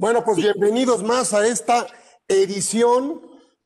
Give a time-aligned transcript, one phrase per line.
[0.00, 1.84] Bueno, pues bienvenidos más a esta
[2.28, 3.20] edición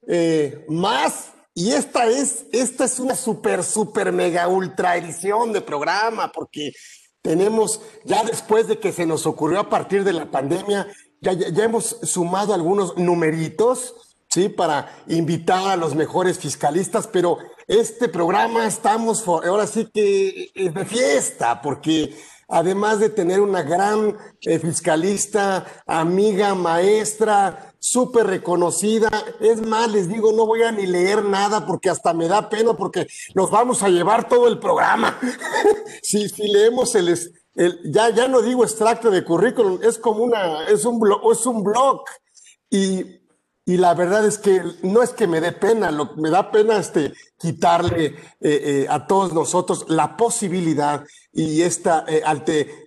[0.08, 1.32] eh, más.
[1.52, 6.72] Y esta es, esta es una super, super, mega, ultra edición de programa, porque
[7.20, 10.86] tenemos, ya después de que se nos ocurrió a partir de la pandemia,
[11.20, 14.48] ya, ya, hemos sumado algunos numeritos, ¿sí?
[14.48, 17.36] Para invitar a los mejores fiscalistas, pero
[17.66, 22.16] este programa estamos, ahora sí que es de fiesta, porque
[22.52, 29.08] además de tener una gran eh, fiscalista, amiga, maestra, súper reconocida.
[29.40, 32.74] Es más, les digo, no voy a ni leer nada porque hasta me da pena
[32.74, 35.18] porque nos vamos a llevar todo el programa.
[36.02, 37.08] si, si leemos el,
[37.54, 41.46] el, ya, ya no digo extracto de currículum, es como una, es un blog, es
[41.46, 42.02] un blog.
[42.68, 43.21] Y
[43.64, 46.78] y la verdad es que no es que me dé pena, lo, me da pena
[46.78, 52.22] este, quitarle eh, eh, a todos nosotros la posibilidad y esta, eh,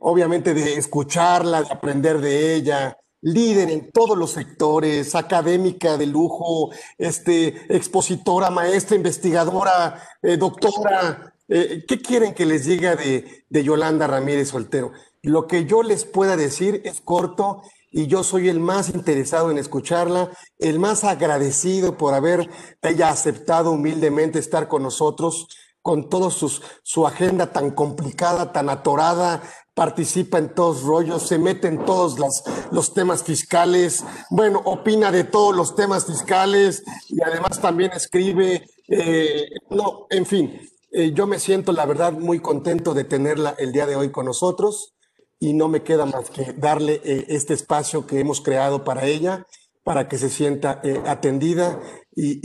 [0.01, 6.71] obviamente, de escucharla, de aprender de ella, líder en todos los sectores, académica de lujo,
[6.97, 10.03] este, expositora, maestra, investigadora,
[10.37, 11.33] doctora.
[11.47, 14.91] ¿Qué quieren que les diga de, de Yolanda Ramírez Soltero?
[15.23, 17.63] Lo que yo les pueda decir es corto
[17.95, 20.29] y yo soy el más interesado en escucharla,
[20.59, 22.49] el más agradecido por haber
[22.81, 25.47] ella aceptado humildemente estar con nosotros,
[25.81, 29.41] con toda su agenda tan complicada, tan atorada,
[29.73, 35.23] participa en todos rollos, se mete en todos los, los temas fiscales, bueno, opina de
[35.23, 40.59] todos los temas fiscales y además también escribe, eh, no, en fin,
[40.91, 44.25] eh, yo me siento la verdad muy contento de tenerla el día de hoy con
[44.25, 44.94] nosotros
[45.39, 49.45] y no me queda más que darle eh, este espacio que hemos creado para ella,
[49.83, 51.79] para que se sienta eh, atendida
[52.15, 52.39] y,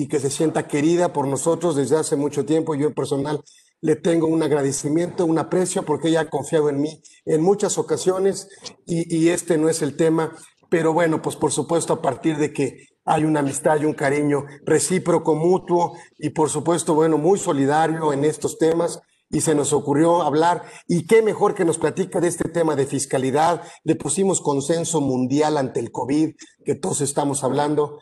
[0.00, 2.74] y, que se sienta querida por nosotros desde hace mucho tiempo.
[2.74, 3.42] Yo en personal
[3.80, 8.48] le tengo un agradecimiento, un aprecio, porque ella ha confiado en mí en muchas ocasiones
[8.86, 10.32] y, este no es el tema.
[10.68, 14.44] Pero bueno, pues por supuesto a partir de que hay una amistad y un cariño
[14.64, 19.00] recíproco, mutuo y por supuesto, bueno, muy solidario en estos temas
[19.30, 20.64] y se nos ocurrió hablar.
[20.86, 23.62] Y qué mejor que nos platica de este tema de fiscalidad.
[23.84, 27.98] Le pusimos consenso mundial ante el COVID, que todos estamos hablando.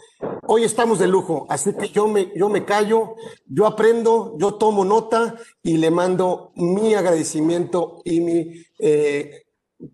[0.47, 3.15] Hoy estamos de lujo, así que yo me, yo me callo,
[3.47, 9.45] yo aprendo, yo tomo nota y le mando mi agradecimiento y mi, eh,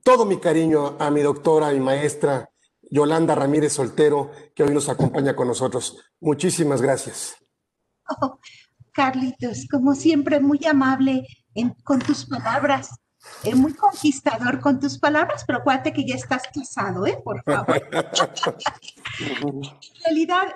[0.02, 2.50] todo mi cariño a mi doctora y maestra
[2.90, 5.96] Yolanda Ramírez Soltero, que hoy nos acompaña con nosotros.
[6.20, 7.36] Muchísimas gracias.
[8.20, 8.38] Oh,
[8.92, 11.26] Carlitos, como siempre, muy amable
[11.84, 12.90] con tus palabras,
[13.44, 17.18] eh, muy conquistador con tus palabras, pero acuérdate que ya estás casado, ¿eh?
[17.22, 17.82] Por favor.
[19.20, 19.62] en
[20.04, 20.54] realidad,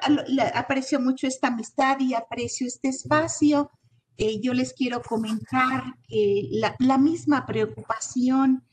[0.54, 3.70] aprecio mucho esta amistad y aprecio este espacio.
[4.16, 8.64] Eh, yo les quiero comentar la, la misma preocupación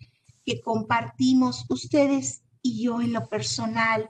[0.46, 4.08] que compartimos ustedes y yo en lo personal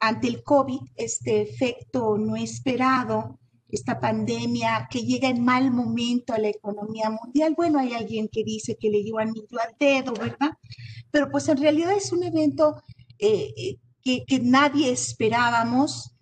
[0.00, 3.38] ante el COVID, este efecto no esperado
[3.68, 7.54] esta pandemia que llega en mal momento a la economía mundial.
[7.56, 10.52] Bueno, hay alguien que dice que le dio anillo al dedo, ¿verdad?
[11.10, 12.82] Pero pues en realidad es un evento
[13.18, 16.12] eh, eh, que, que nadie esperábamos,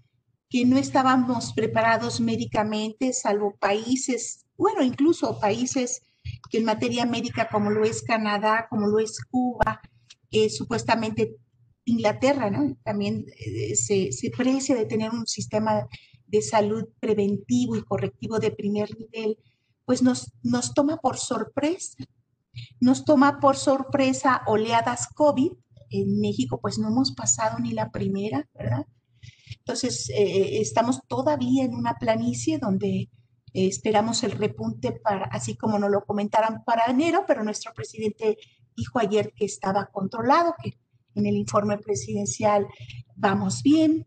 [0.48, 6.02] que no estábamos preparados médicamente, salvo países, bueno, incluso países
[6.48, 9.82] que en materia médica como lo es Canadá, como lo es Cuba,
[10.30, 11.36] eh, supuestamente
[11.84, 12.74] Inglaterra, ¿no?
[12.82, 13.26] También
[13.74, 15.86] se, se precia de tener un sistema
[16.34, 19.38] de salud preventivo y correctivo de primer nivel,
[19.84, 21.96] pues nos, nos toma por sorpresa.
[22.80, 25.52] Nos toma por sorpresa oleadas COVID.
[25.90, 28.86] En México, pues no hemos pasado ni la primera, ¿verdad?
[29.58, 33.08] Entonces, eh, estamos todavía en una planicie donde eh,
[33.52, 38.36] esperamos el repunte para, así como nos lo comentaran para enero, pero nuestro presidente
[38.76, 40.78] dijo ayer que estaba controlado, que
[41.14, 42.66] en el informe presidencial
[43.14, 44.06] vamos bien.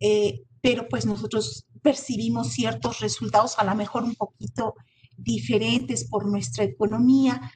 [0.00, 4.74] Eh, pero pues nosotros percibimos ciertos resultados a lo mejor un poquito
[5.16, 7.52] diferentes por nuestra economía,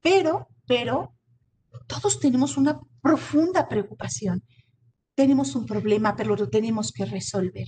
[0.00, 1.14] pero, pero
[1.86, 4.44] todos tenemos una profunda preocupación.
[5.14, 7.66] Tenemos un problema, pero lo tenemos que resolver.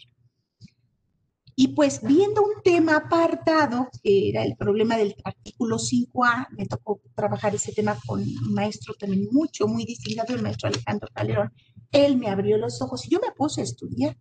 [1.54, 7.00] Y pues viendo un tema apartado, que era el problema del artículo 5A, me tocó
[7.14, 11.52] trabajar ese tema con un maestro también mucho, muy distinguido, el maestro Alejandro Calderón.
[11.90, 14.16] Él me abrió los ojos y yo me puse a estudiar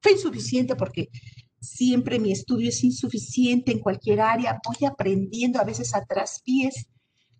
[0.00, 1.08] fue insuficiente porque
[1.60, 6.88] siempre mi estudio es insuficiente en cualquier área, voy aprendiendo a veces a traspiés,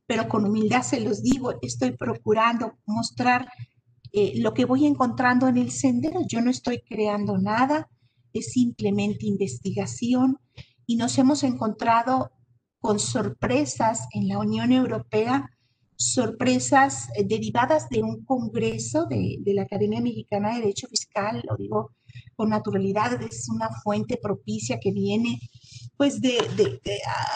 [0.06, 3.48] pero con humildad se los digo, estoy procurando mostrar
[4.12, 6.20] eh, lo que voy encontrando en el sendero.
[6.26, 7.88] Yo no estoy creando nada,
[8.32, 10.38] es simplemente investigación
[10.86, 12.30] y nos hemos encontrado
[12.78, 15.50] con sorpresas en la Unión Europea
[15.96, 21.92] sorpresas eh, derivadas de un congreso de, la Academia Mexicana de Derecho Fiscal, lo digo
[22.34, 25.40] con naturalidad, es una fuente propicia que viene
[25.96, 26.38] pues de,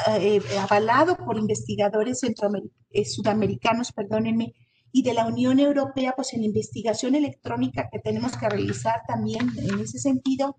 [0.06, 4.54] ah, eh, avalado por investigadores eh, sudamericanos, perdónenme,
[4.92, 9.80] y de la Unión Europea, pues en investigación electrónica que tenemos que realizar también en
[9.80, 10.58] ese sentido,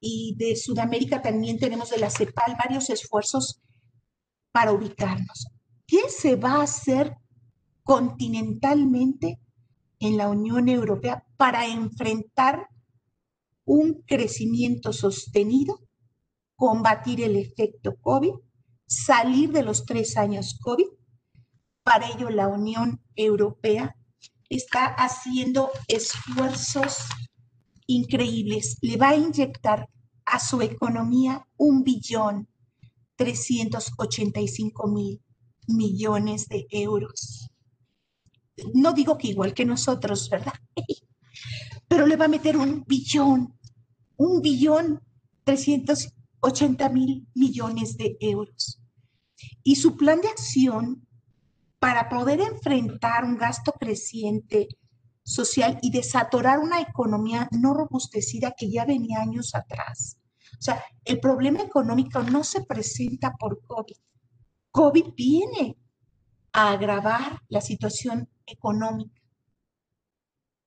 [0.00, 3.60] y de Sudamérica también tenemos de la CEPAL varios esfuerzos
[4.52, 5.48] para ubicarnos.
[5.86, 7.16] ¿Qué se va a hacer
[7.82, 9.38] continentalmente
[10.00, 12.68] en la Unión Europea para enfrentar
[13.66, 15.82] un crecimiento sostenido,
[16.54, 18.32] combatir el efecto COVID,
[18.86, 20.86] salir de los tres años COVID.
[21.82, 23.94] Para ello, la Unión Europea
[24.48, 27.00] está haciendo esfuerzos
[27.86, 28.78] increíbles.
[28.80, 29.88] Le va a inyectar
[30.24, 32.48] a su economía un billón
[33.16, 35.22] 385 mil
[35.68, 37.50] millones de euros.
[38.74, 40.54] No digo que igual que nosotros, ¿verdad?
[41.88, 43.55] Pero le va a meter un billón,
[44.16, 45.02] un billón
[45.44, 48.80] 380 mil millones de euros.
[49.62, 51.06] Y su plan de acción
[51.78, 54.68] para poder enfrentar un gasto creciente
[55.22, 60.18] social y desatorar una economía no robustecida que ya venía años atrás.
[60.58, 63.96] O sea, el problema económico no se presenta por COVID.
[64.70, 65.76] COVID viene
[66.52, 69.15] a agravar la situación económica.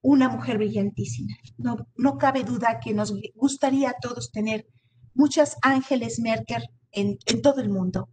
[0.01, 1.36] Una mujer brillantísima.
[1.57, 4.68] No, no cabe duda que nos gustaría a todos tener
[5.13, 8.10] muchas Ángeles Merkel en, en todo el mundo.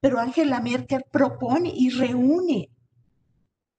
[0.00, 2.70] Pero Angela Merkel propone y reúne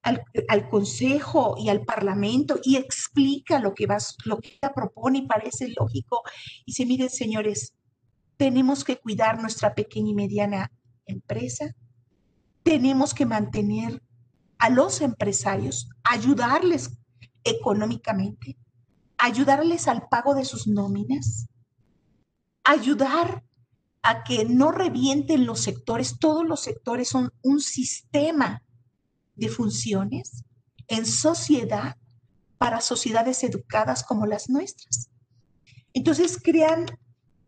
[0.02, 5.28] al, Consejo y al Parlamento y explica lo que, va, lo que ella propone y
[5.28, 6.22] parece lógico.
[6.66, 7.74] Y se miren, señores,
[8.38, 10.72] tenemos que cuidar nuestra pequeña y mediana
[11.06, 11.76] empresa,
[12.64, 14.02] tenemos que mantener
[14.58, 16.99] a los empresarios, ayudarles
[17.44, 18.58] económicamente,
[19.18, 21.48] ayudarles al pago de sus nóminas,
[22.64, 23.44] ayudar
[24.02, 28.64] a que no revienten los sectores, todos los sectores son un sistema
[29.36, 30.44] de funciones
[30.88, 31.98] en sociedad
[32.58, 35.10] para sociedades educadas como las nuestras.
[35.94, 36.86] Entonces crean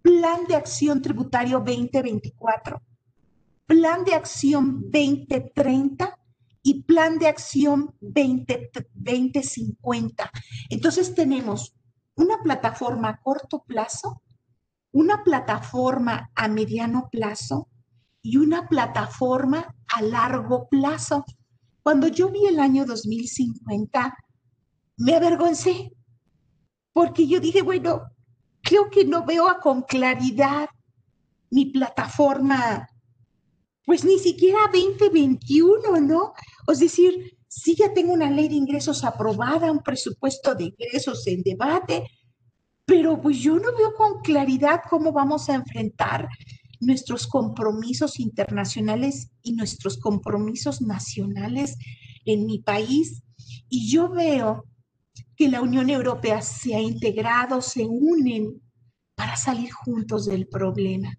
[0.02, 2.82] Plan de Acción Tributario 2024,
[3.68, 6.18] Plan de Acción 2030
[6.64, 10.32] y Plan de Acción 2050.
[10.70, 11.76] Entonces tenemos
[12.16, 14.22] una plataforma a corto plazo,
[14.92, 17.70] una plataforma a mediano plazo
[18.22, 21.26] y una plataforma a largo plazo.
[21.84, 24.16] Cuando yo vi el año 2050,
[24.98, 25.92] me avergoncé,
[26.94, 28.04] porque yo dije, bueno,
[28.62, 30.70] creo que no veo con claridad
[31.50, 32.88] mi plataforma,
[33.86, 36.34] pues ni siquiera 2021, ¿no?
[36.68, 41.44] Es decir, sí ya tengo una ley de ingresos aprobada, un presupuesto de ingresos en
[41.44, 42.04] debate,
[42.86, 46.28] pero pues yo no veo con claridad cómo vamos a enfrentar
[46.80, 51.78] nuestros compromisos internacionales y nuestros compromisos nacionales
[52.26, 53.22] en mi país.
[53.70, 54.66] Y yo veo
[55.36, 58.62] que la Unión Europea se ha integrado, se unen
[59.16, 61.16] para salir juntos del problema.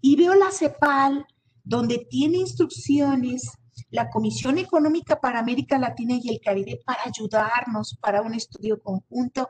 [0.00, 1.26] Y veo la CEPAL,
[1.64, 3.50] donde tiene instrucciones
[3.90, 9.48] la Comisión Económica para América Latina y el Caribe para ayudarnos para un estudio conjunto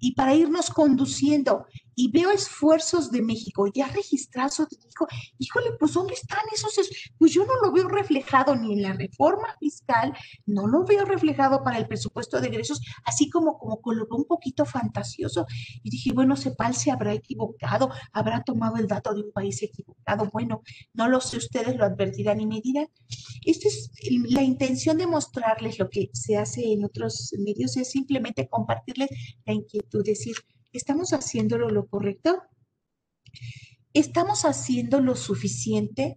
[0.00, 1.66] y para irnos conduciendo.
[1.94, 4.66] Y veo esfuerzos de México ya registrados.
[4.70, 5.06] Dijo,
[5.38, 6.72] híjole, pues ¿dónde están esos?
[7.18, 10.12] Pues yo no lo veo reflejado ni en la reforma fiscal,
[10.46, 14.64] no lo veo reflejado para el presupuesto de egresos, así como, como colocó un poquito
[14.64, 15.46] fantasioso.
[15.82, 20.28] Y dije, bueno, Cepal se habrá equivocado, habrá tomado el dato de un país equivocado.
[20.32, 20.62] Bueno,
[20.94, 22.88] no lo sé, ustedes lo advertirán y me dirán.
[23.44, 23.90] Esta es
[24.28, 29.10] la intención de mostrarles lo que se hace en otros medios, es simplemente compartirles
[29.44, 30.36] la inquietud, decir,
[30.72, 32.42] ¿estamos haciéndolo lo correcto?
[33.92, 36.16] ¿Estamos haciendo lo suficiente?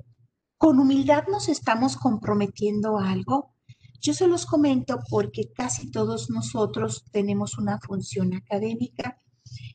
[0.57, 3.53] ¿Con humildad nos estamos comprometiendo a algo?
[4.01, 9.21] Yo se los comento porque casi todos nosotros tenemos una función académica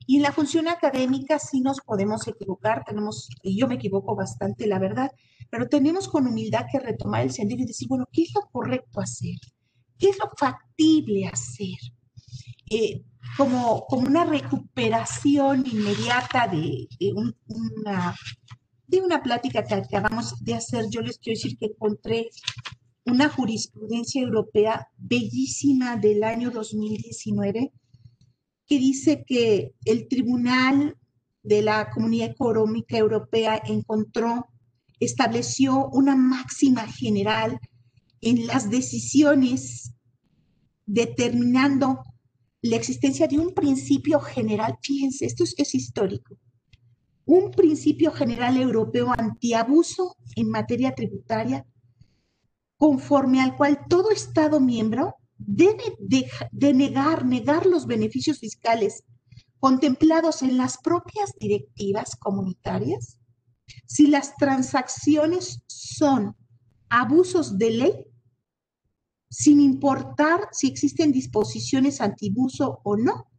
[0.07, 4.67] y en la función académica sí nos podemos equivocar, tenemos, y yo me equivoco bastante,
[4.67, 5.13] la verdad,
[5.51, 9.01] pero tenemos con humildad que retomar el sentido y decir, bueno, ¿qué es lo correcto
[9.01, 9.37] hacer?
[9.99, 11.79] ¿Qué es lo factible hacer?
[12.71, 13.03] Eh,
[13.37, 16.87] como, como una recuperación inmediata de,
[17.57, 18.15] una,
[18.87, 22.31] de una plática que acabamos de hacer, yo les quiero decir que encontré
[23.05, 27.73] una jurisprudencia europea bellísima del año 2019
[28.69, 30.97] que dice que el Tribunal
[31.43, 34.47] de la Comunidad Económica Europea encontró,
[35.01, 37.59] estableció una máxima general
[38.21, 39.93] en las decisiones
[40.87, 42.05] determinando
[42.63, 44.79] la existencia de un principio general.
[44.83, 46.37] Fíjense, esto es, es histórico.
[47.25, 51.67] Un principio general europeo antiabuso en materia tributaria,
[52.77, 55.97] conforme al cual todo Estado miembro debe
[56.53, 59.05] denegar, negar los beneficios fiscales
[59.59, 63.21] contemplados en las propias directivas comunitarias
[63.87, 66.37] si las transacciones son
[66.89, 68.07] abusos de ley,
[69.31, 73.31] sin importar si existen disposiciones antibuso o no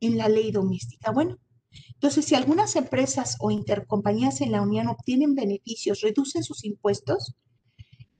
[0.00, 1.10] en la ley doméstica.
[1.10, 1.38] Bueno,
[1.94, 7.34] entonces si algunas empresas o intercompañías en la Unión obtienen beneficios, reducen sus impuestos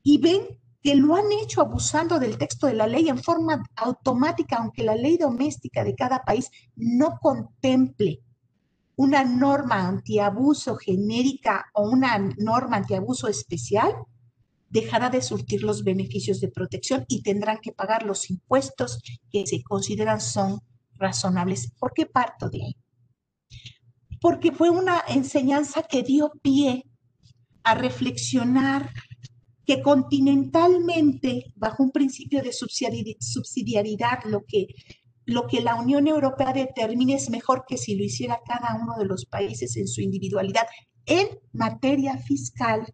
[0.03, 0.43] y ven
[0.83, 4.97] que lo han hecho abusando del texto de la ley en forma automática, aunque la
[4.97, 8.23] ley doméstica de cada país no contemple
[8.97, 13.95] una norma antiabuso genérica o una norma antiabuso especial,
[14.71, 19.01] dejará de surtir los beneficios de protección y tendrán que pagar los impuestos
[19.31, 20.61] que se consideran son
[20.95, 21.73] razonables.
[21.79, 22.77] ¿Por qué parto de ahí?
[24.21, 26.87] Porque fue una enseñanza que dio pie
[27.65, 28.91] a reflexionar
[29.67, 34.67] que continentalmente, bajo un principio de subsidiariedad, lo que,
[35.27, 39.05] lo que la Unión Europea determine es mejor que si lo hiciera cada uno de
[39.05, 40.67] los países en su individualidad
[41.07, 42.87] en materia fiscal,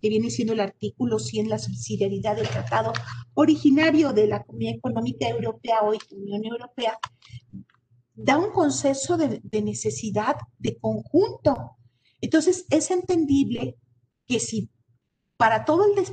[0.00, 2.92] que viene siendo el artículo 100, la subsidiariedad del tratado
[3.34, 6.98] originario de la Comunidad Económica Europea, hoy Unión Europea,
[8.14, 11.76] da un consenso de, de necesidad de conjunto.
[12.20, 13.76] Entonces, es entendible
[14.26, 14.70] que si
[15.36, 16.04] para todo el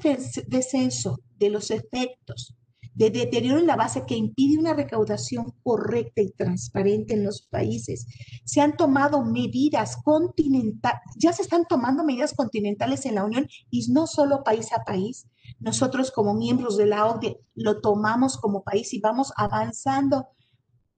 [0.48, 2.56] descenso de los efectos
[2.98, 8.08] de deterioro en la base que impide una recaudación correcta y transparente en los países.
[8.44, 13.88] Se han tomado medidas continentales, ya se están tomando medidas continentales en la Unión y
[13.92, 15.27] no solo país a país.
[15.60, 20.30] Nosotros como miembros de la OCDE lo tomamos como país y vamos avanzando.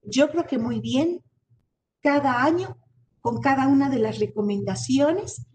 [0.01, 1.21] Yo creo que muy bien
[2.01, 2.77] cada año
[3.19, 5.45] con cada una de las recomendaciones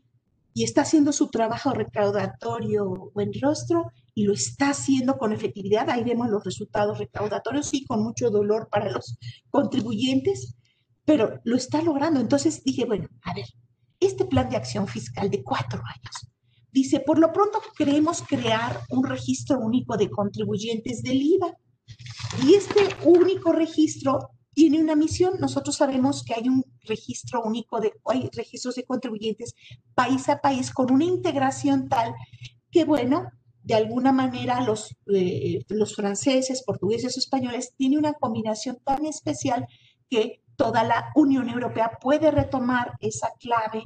[0.55, 5.91] y está haciendo su trabajo recaudatorio buen rostro y lo está haciendo con efectividad.
[5.91, 9.19] Ahí vemos los resultados recaudatorios, sí, con mucho dolor para los
[9.51, 10.55] contribuyentes,
[11.05, 12.21] pero lo está logrando.
[12.21, 13.47] Entonces dije, bueno, a ver,
[13.99, 16.31] este plan de acción fiscal de cuatro años
[16.75, 21.57] dice, por lo pronto queremos crear un registro único de contribuyentes del IVA.
[22.45, 25.35] Y este único registro tiene una misión.
[25.41, 29.55] Nosotros sabemos que hay un registro único de, hay registros de contribuyentes
[29.95, 32.15] país a país con una integración tal
[32.71, 33.29] que, bueno,
[33.63, 39.67] de alguna manera los, eh, los franceses, portugueses, españoles tienen una combinación tan especial
[40.09, 43.85] que toda la Unión Europea puede retomar esa clave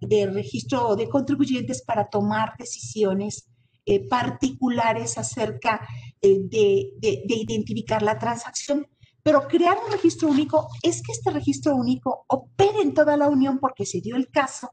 [0.00, 3.46] de registro de contribuyentes para tomar decisiones
[3.86, 5.86] eh, particulares acerca
[6.20, 8.86] eh, de, de identificar la transacción
[9.22, 13.58] pero crear un registro único es que este registro único opere en toda la Unión
[13.58, 14.70] porque se dio el caso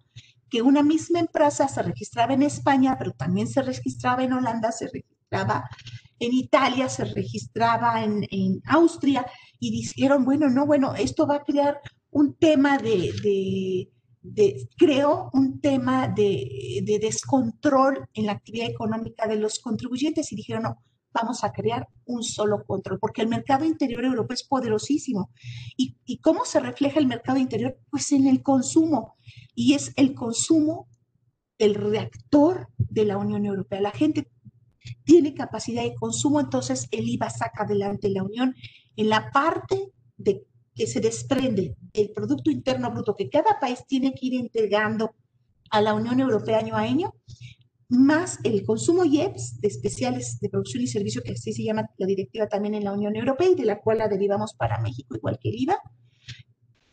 [0.50, 4.88] que una misma empresa se registraba en España, pero también se registraba en Holanda, se
[4.88, 5.70] registraba
[6.20, 9.26] en Italia, se registraba en, Austria
[9.60, 11.80] y dijeron, bueno, no, bueno, esto va a crear
[12.12, 13.90] un tema de,
[14.78, 20.64] creo, un tema de, de descontrol en la actividad económica de los contribuyentes y dijeron,
[20.64, 20.84] no,
[21.20, 25.32] vamos a crear un solo control, porque el mercado interior europeo es poderosísimo.
[25.76, 27.78] ¿Y, ¿Y, cómo se refleja el mercado interior?
[27.90, 29.16] Pues en el consumo,
[29.56, 30.88] y es el consumo
[31.58, 33.82] el reactor de la Unión Europea.
[33.82, 34.30] La gente
[35.04, 38.56] tiene capacidad de consumo, entonces el IVA saca adelante la Unión
[38.96, 40.46] en la parte de
[40.76, 45.16] que se desprende del Producto Interno Bruto que cada país tiene que ir entregando
[45.72, 47.14] a la Unión Europea año a año,
[47.90, 52.06] más el consumo IEPS de especiales de producción y servicio, que así se llama la
[52.06, 55.40] directiva también en la Unión Europea y de la cual la derivamos para México, igual
[55.42, 55.78] que el IVA.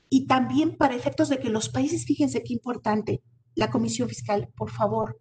[0.09, 3.23] Y también para efectos de que los países, fíjense qué importante,
[3.57, 5.19] la Comisión Fiscal, por favor,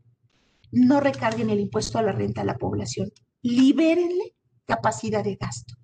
[0.71, 3.11] no recarguen el impuesto a la renta a la población,
[3.41, 5.75] libérenle capacidad de gasto.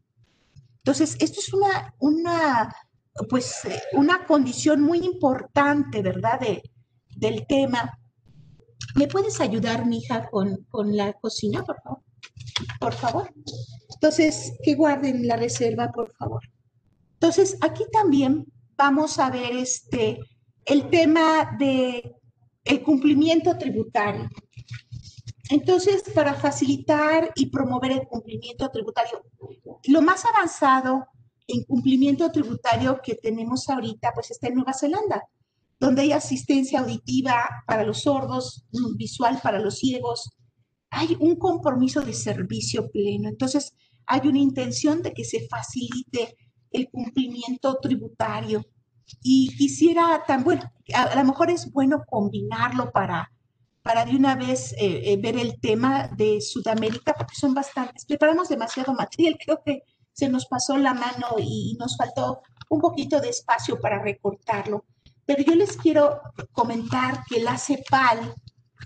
[0.77, 2.75] Entonces, esto es una, una,
[3.29, 3.61] pues,
[3.93, 6.63] una condición muy importante, ¿verdad?, de,
[7.15, 7.98] del tema
[8.95, 12.03] ¿Me puedes ayudar, mija, con, con la cocina, por favor?
[12.79, 13.33] Por favor.
[13.93, 16.41] Entonces, que guarden la reserva, por favor.
[17.13, 18.45] Entonces, aquí también
[18.77, 20.19] vamos a ver este,
[20.65, 22.15] el tema de
[22.63, 24.29] el cumplimiento tributario.
[25.49, 29.23] Entonces, para facilitar y promover el cumplimiento tributario,
[29.87, 31.07] lo más avanzado
[31.47, 35.27] en cumplimiento tributario que tenemos ahorita, pues está en Nueva Zelanda
[35.79, 38.65] donde hay asistencia auditiva para los sordos,
[38.97, 40.31] visual para los ciegos,
[40.89, 43.29] hay un compromiso de servicio pleno.
[43.29, 43.73] Entonces,
[44.05, 46.35] hay una intención de que se facilite
[46.71, 48.65] el cumplimiento tributario.
[49.21, 53.31] Y quisiera, tan bueno, a, lo mejor es bueno combinarlo para,
[53.81, 58.05] para de una vez eh, eh, ver el tema de Sudamérica, porque son bastantes.
[58.05, 63.19] Preparamos demasiado material, creo que se nos pasó la mano y nos faltó un poquito
[63.19, 64.85] de espacio para recortarlo.
[65.29, 66.21] Pero yo les quiero
[66.51, 68.33] comentar que la CEPAL,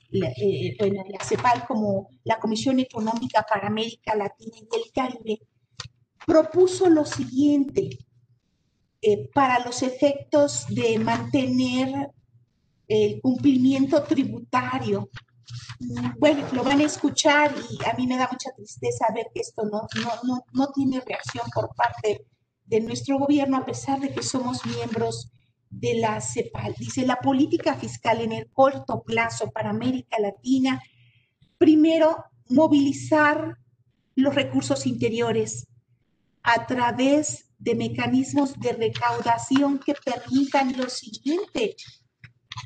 [0.09, 5.39] la, eh, la CEPAL como la Comisión Económica para América Latina y el Caribe,
[6.27, 7.97] propuso lo siguiente
[9.01, 12.11] eh, para los efectos de mantener
[12.89, 15.09] el cumplimiento tributario.
[16.19, 19.63] Bueno, lo van a escuchar y a mí me da mucha tristeza ver que esto
[19.63, 22.25] no, no, no, no tiene reacción por parte
[22.65, 25.29] de nuestro gobierno, a pesar de que somos miembros
[25.79, 26.75] de la CEPAL.
[26.77, 30.81] Dice, la política fiscal en el corto plazo para América Latina,
[31.57, 33.57] primero, movilizar
[34.15, 35.67] los recursos interiores
[36.43, 41.75] a través de mecanismos de recaudación que permitan lo siguiente.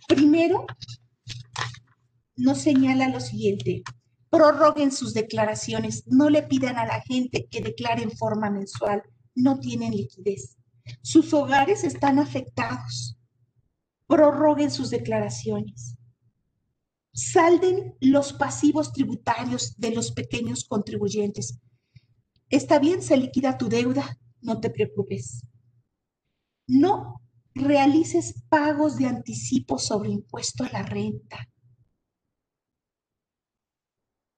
[0.08, 0.66] Primero,
[2.36, 3.84] nos señala lo siguiente,
[4.30, 9.04] prorroguen sus declaraciones, no le pidan a la gente que declare en forma mensual,
[9.36, 10.57] no tienen liquidez.
[11.02, 13.18] Sus hogares están afectados.
[14.08, 15.98] Prorroguen sus declaraciones.
[17.14, 21.60] Salden los pasivos tributarios de los pequeños contribuyentes.
[22.50, 25.42] Está bien, se liquida tu deuda, no te preocupes.
[26.68, 27.22] No
[27.54, 31.50] realices pagos de anticipo sobre impuesto a la renta.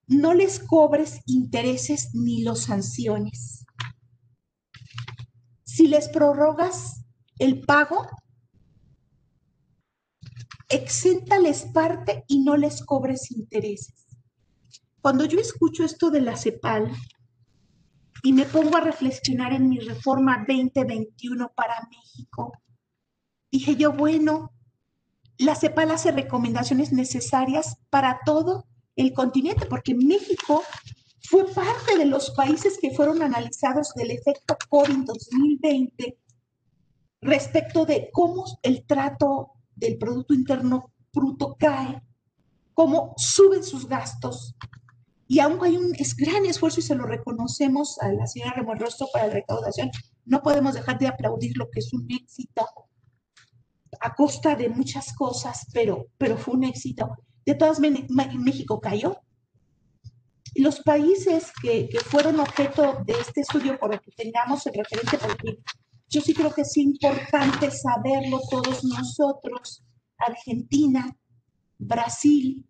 [0.06, 3.59] No les cobres intereses ni los sanciones.
[5.80, 7.06] Si les prorrogas
[7.38, 8.06] el pago,
[10.68, 14.06] exéntales parte y no les cobres intereses.
[15.00, 16.92] Cuando yo escucho esto de la CEPAL
[18.22, 22.52] y me pongo a reflexionar en mi reforma 2021 para México,
[23.50, 24.52] dije yo, bueno,
[25.38, 28.66] la CEPAL hace recomendaciones necesarias para todo
[28.96, 30.62] el continente, porque México
[31.30, 36.18] fue parte de los países que fueron analizados del efecto COVID 2020
[37.20, 42.02] respecto de cómo el trato del Producto Interno Bruto cae,
[42.74, 44.56] cómo suben sus gastos.
[45.28, 48.80] Y aún hay un es gran esfuerzo y se lo reconocemos a la señora Ramón
[48.80, 49.92] Rostro para la recaudación.
[50.24, 52.66] No podemos dejar de aplaudir lo que es un éxito
[54.00, 57.08] a costa de muchas cosas, pero, pero fue un éxito.
[57.46, 59.20] De todas maneras, México cayó,
[60.56, 65.58] los países que, fueron objeto de este estudio, por el que tengamos el referente, porque
[66.08, 69.84] yo sí creo que es importante saberlo todos nosotros,
[70.18, 71.16] Argentina,
[71.78, 72.66] Brasil,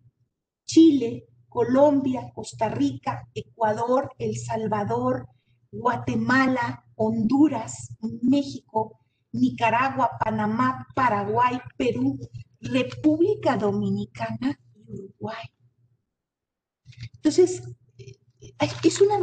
[0.65, 5.27] Chile, Colombia, Costa Rica, Ecuador, El Salvador,
[5.71, 8.99] Guatemala, Honduras, México,
[9.33, 12.19] Nicaragua, Panamá, Paraguay, Perú,
[12.59, 15.45] República Dominicana y Uruguay.
[17.15, 17.63] Entonces,
[18.83, 19.19] es una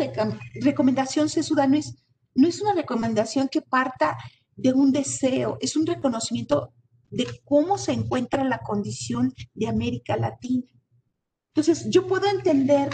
[0.60, 1.96] recomendación sesuda, no es,
[2.34, 4.16] no es una recomendación que parta
[4.56, 6.72] de un deseo, es un reconocimiento
[7.10, 10.66] de cómo se encuentra la condición de América Latina.
[11.54, 12.90] Entonces, yo puedo entender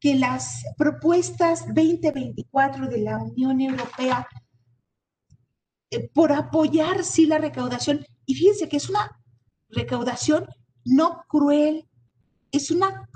[0.00, 4.28] que las propuestas 2024 de la Unión Europea,
[5.90, 9.18] eh, por apoyar, sí, la recaudación, y fíjense que es una
[9.70, 10.46] recaudación
[10.84, 11.88] no cruel,
[12.56, 13.08] es una,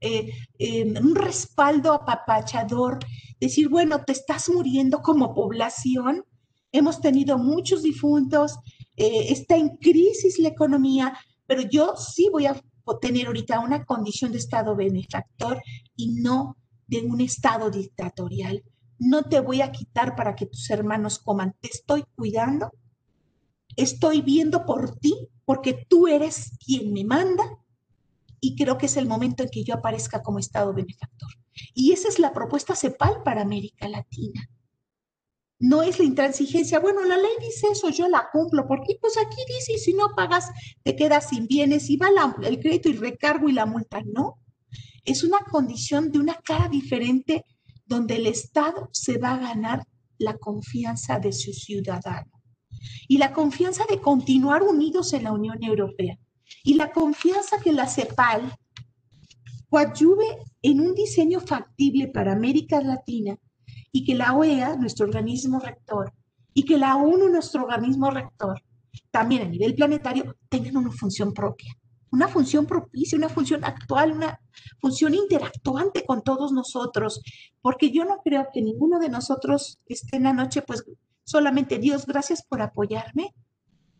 [0.00, 2.98] eh, em, un respaldo apapachador,
[3.40, 6.24] decir, bueno, te estás muriendo como población,
[6.70, 8.56] hemos tenido muchos difuntos,
[8.96, 12.60] eh, está en crisis la economía, pero yo sí voy a
[13.00, 15.60] tener ahorita una condición de Estado benefactor
[15.96, 18.62] y no de un Estado dictatorial.
[18.98, 22.70] No te voy a quitar para que tus hermanos coman, te estoy cuidando,
[23.76, 27.44] estoy viendo por ti, porque tú eres quien me manda
[28.44, 31.30] y creo que es el momento en que yo aparezca como Estado benefactor.
[31.72, 34.50] Y esa es la propuesta CEPAL para América Latina.
[35.58, 39.40] No es la intransigencia, bueno, la ley dice eso, yo la cumplo, porque pues aquí
[39.48, 40.50] dice, si no pagas,
[40.82, 42.08] te quedas sin bienes y va
[42.42, 44.02] el crédito y recargo y la multa.
[44.04, 44.34] No,
[45.06, 47.46] es una condición de una cara diferente
[47.86, 49.86] donde el Estado se va a ganar
[50.18, 52.30] la confianza de su ciudadano
[53.08, 56.18] y la confianza de continuar unidos en la Unión Europea
[56.64, 58.52] y la confianza que la CEPAL
[59.68, 63.36] coadyuve en un diseño factible para América Latina
[63.92, 66.12] y que la OEA, nuestro organismo rector,
[66.54, 68.62] y que la ONU, nuestro organismo rector,
[69.10, 71.76] también a nivel planetario, tengan una función propia,
[72.10, 74.40] una función propicia, una función actual, una
[74.80, 77.20] función interactuante con todos nosotros,
[77.60, 80.84] porque yo no creo que ninguno de nosotros esté en la noche, pues
[81.24, 83.34] solamente Dios, gracias por apoyarme,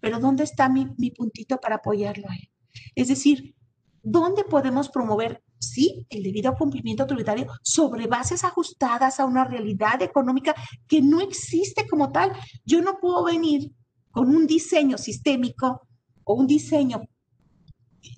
[0.01, 2.49] pero ¿dónde está mi, mi puntito para apoyarlo a él?
[2.95, 3.55] Es decir,
[4.03, 10.55] ¿dónde podemos promover, sí, el debido cumplimiento tributario sobre bases ajustadas a una realidad económica
[10.87, 12.33] que no existe como tal?
[12.65, 13.73] Yo no puedo venir
[14.11, 15.89] con un diseño sistémico
[16.25, 17.03] o un diseño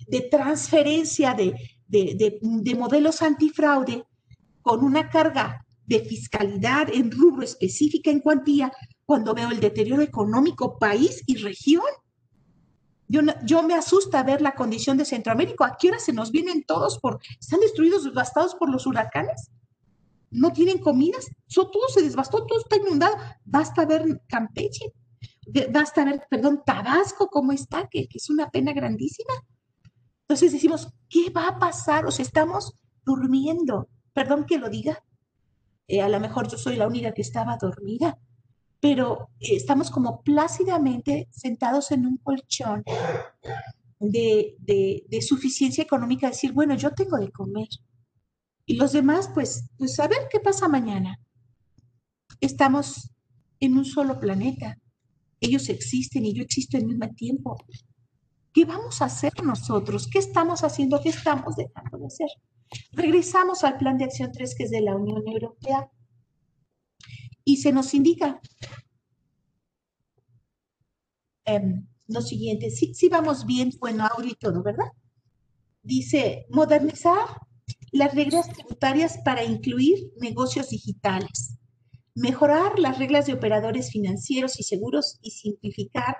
[0.07, 1.55] de transferencia de,
[1.87, 4.05] de, modelos antifraude
[4.61, 8.71] con una carga de fiscalidad en rubro específica en cuantía
[9.05, 11.85] cuando veo el deterioro económico país y región.
[13.07, 15.65] Yo, yo, me asusta ver la condición de Centroamérica.
[15.65, 17.19] ¿A qué hora se nos vienen todos por...
[17.39, 19.49] Están destruidos, devastados por los huracanes?
[20.29, 21.27] ¿No tienen comidas?
[21.53, 23.15] todo se desbastó, todo está inundado.
[23.45, 24.91] Basta ver Campeche,
[25.71, 29.33] basta ver, perdón, Tabasco, cómo está, que es una pena grandísima.
[30.21, 32.05] Entonces decimos, ¿qué va a pasar?
[32.05, 32.73] O sea, estamos
[33.05, 33.87] durmiendo.
[34.11, 35.01] Perdón que lo diga.
[35.87, 38.19] Eh, a lo mejor yo soy la única que estaba dormida,
[38.79, 42.83] pero estamos como plácidamente sentados en un colchón
[43.99, 47.67] de, de, suficiencia económica, decir, bueno, yo tengo de comer.
[48.65, 51.19] Y los demás, pues, pues a ver qué pasa mañana.
[52.39, 53.11] Estamos
[53.59, 54.77] en un solo planeta.
[55.39, 57.57] Ellos existen y yo existo al mismo tiempo.
[58.53, 60.07] ¿Qué vamos a hacer nosotros?
[60.07, 61.01] ¿Qué estamos haciendo?
[61.01, 62.27] ¿Qué estamos dejando de hacer?
[62.91, 65.89] Regresamos al plan de acción 3 que es de la Unión Europea
[67.47, 68.41] y se nos indica
[71.47, 74.91] em, lo siguiente, sí, sí vamos bien, bueno, audio y todo, ¿verdad?
[75.81, 77.41] Dice, modernizar
[77.91, 81.57] las reglas tributarias para incluir negocios digitales,
[82.15, 86.15] mejorar las reglas de operadores financieros y seguros y simplificar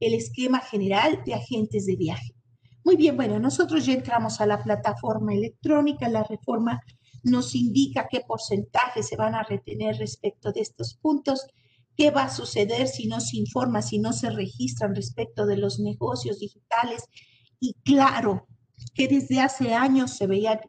[0.00, 2.34] el esquema general de agentes de viaje.
[2.84, 6.80] Muy bien, bueno, nosotros ya entramos a la plataforma electrónica, la reforma
[7.22, 11.46] nos indica qué porcentaje se van a retener respecto de estos puntos,
[11.96, 15.78] qué va a suceder si no se informa, si no se registran respecto de los
[15.78, 17.04] negocios digitales.
[17.60, 18.46] Y claro,
[18.94, 20.60] que desde hace años se veía,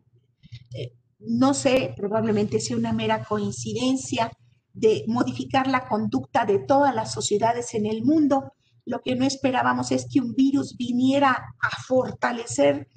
[0.74, 4.32] eh, no sé, probablemente sea una mera coincidencia
[4.74, 8.54] de modificar la conducta de todas las sociedades en el mundo,
[8.86, 12.88] lo que no esperábamos es que un virus viniera a fortalecer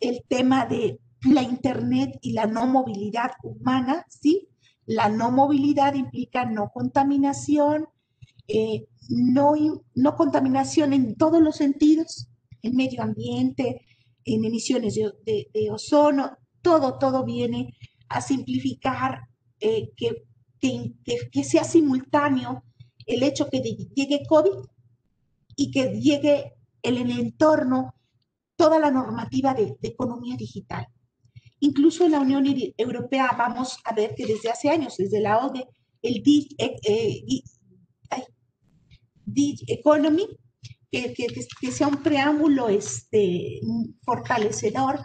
[0.00, 4.49] el tema de la Internet y la no movilidad humana, ¿sí?
[4.90, 7.86] La no movilidad implica no contaminación,
[8.48, 12.28] eh, no, contaminación en todos los sentidos,
[12.60, 13.86] en medio ambiente,
[14.24, 17.76] en emisiones de, ozono, todo, todo viene
[18.08, 19.28] a simplificar
[19.60, 22.64] eh, que, sea simultáneo
[23.06, 24.58] el hecho que llegue COVID
[25.54, 27.94] y que llegue en el entorno
[28.56, 30.88] toda la normativa de, economía digital.
[31.60, 32.44] Incluso en la Unión
[32.76, 35.66] Europea vamos a ver que desde hace años, desde la ODE,
[36.02, 37.22] el eh, eh,
[39.68, 40.26] Economy,
[40.90, 43.60] que, que, sea un preámbulo este,
[44.02, 45.00] fortalecedor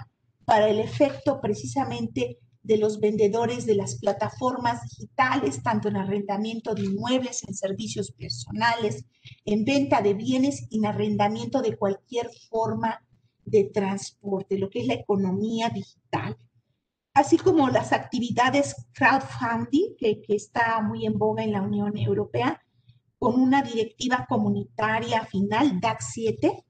[0.46, 6.86] para el efecto precisamente de los vendedores de las plataformas digitales, tanto en arrendamiento de
[6.86, 9.06] inmuebles, en servicios personales,
[9.46, 13.05] en venta de bienes y en arrendamiento de cualquier forma
[13.46, 16.38] de transporte, lo que es la economía digital,
[17.14, 22.62] así como las actividades crowdfunding, que, está muy en boga en la Unión Europea,
[23.18, 26.66] con una directiva comunitaria final, DAC 7,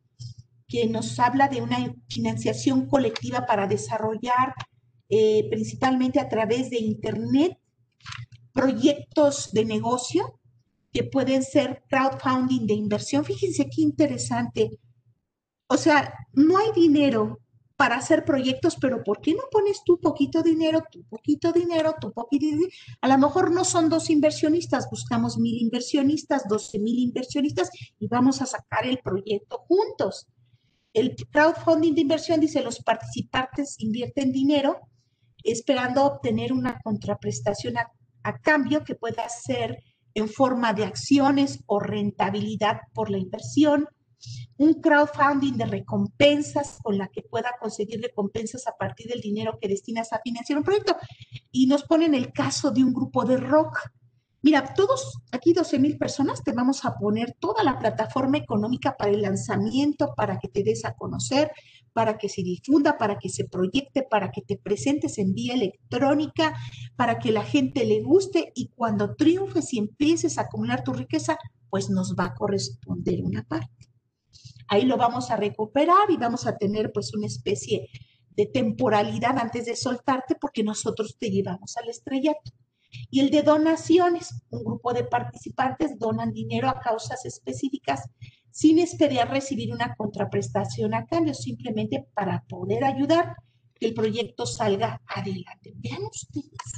[0.67, 4.53] que nos habla de una financiación colectiva para desarrollar
[5.09, 7.57] eh, principalmente a través de Internet,
[8.53, 10.39] proyectos de negocio
[10.91, 13.25] que pueden ser crowdfunding de inversión.
[13.25, 14.79] Fíjense qué interesante.
[15.67, 17.39] O sea, no hay dinero
[17.75, 22.13] para hacer proyectos, pero ¿por qué no pones tu poquito dinero, tu poquito dinero, tu
[22.13, 22.71] poquito dinero?
[23.01, 28.41] A lo mejor no son dos inversionistas, buscamos mil inversionistas, doce mil inversionistas y vamos
[28.41, 30.28] a sacar el proyecto juntos.
[30.93, 34.80] El crowdfunding de inversión dice, los participantes invierten dinero
[35.45, 37.91] esperando obtener una contraprestación a,
[38.41, 39.78] cambio que pueda ser
[40.15, 43.88] en forma de acciones o rentabilidad por la inversión,
[44.58, 49.67] un crowdfunding de recompensas con la que pueda conseguir recompensas a partir del dinero que
[49.67, 50.95] destinas a financiar un proyecto.
[51.51, 53.80] Y nos ponen el caso de un grupo de rock
[54.45, 59.10] Mira, todos, aquí 12 mil personas, te vamos a poner toda la plataforma económica para
[59.10, 61.49] el lanzamiento, para que te des a conocer,
[61.93, 66.54] para que se difunda, para que se proyecte, para que te presentes en vía electrónica,
[66.95, 71.39] para que la gente le guste y cuando triunfes y empieces a acumular tu riqueza,
[71.71, 73.89] pues nos va a corresponder una parte.
[74.67, 77.89] Ahí lo vamos a recuperar y vamos a tener pues una especie
[78.30, 82.51] de temporalidad antes de soltarte porque nosotros te llevamos al estrellato.
[83.10, 88.01] Y el de donaciones, un grupo de participantes donan dinero a causas específicas
[88.51, 93.36] sin esperar recibir una contraprestación a cambio, simplemente para poder ayudar
[93.75, 95.73] que el proyecto salga adelante.
[95.75, 96.71] Vean ustedes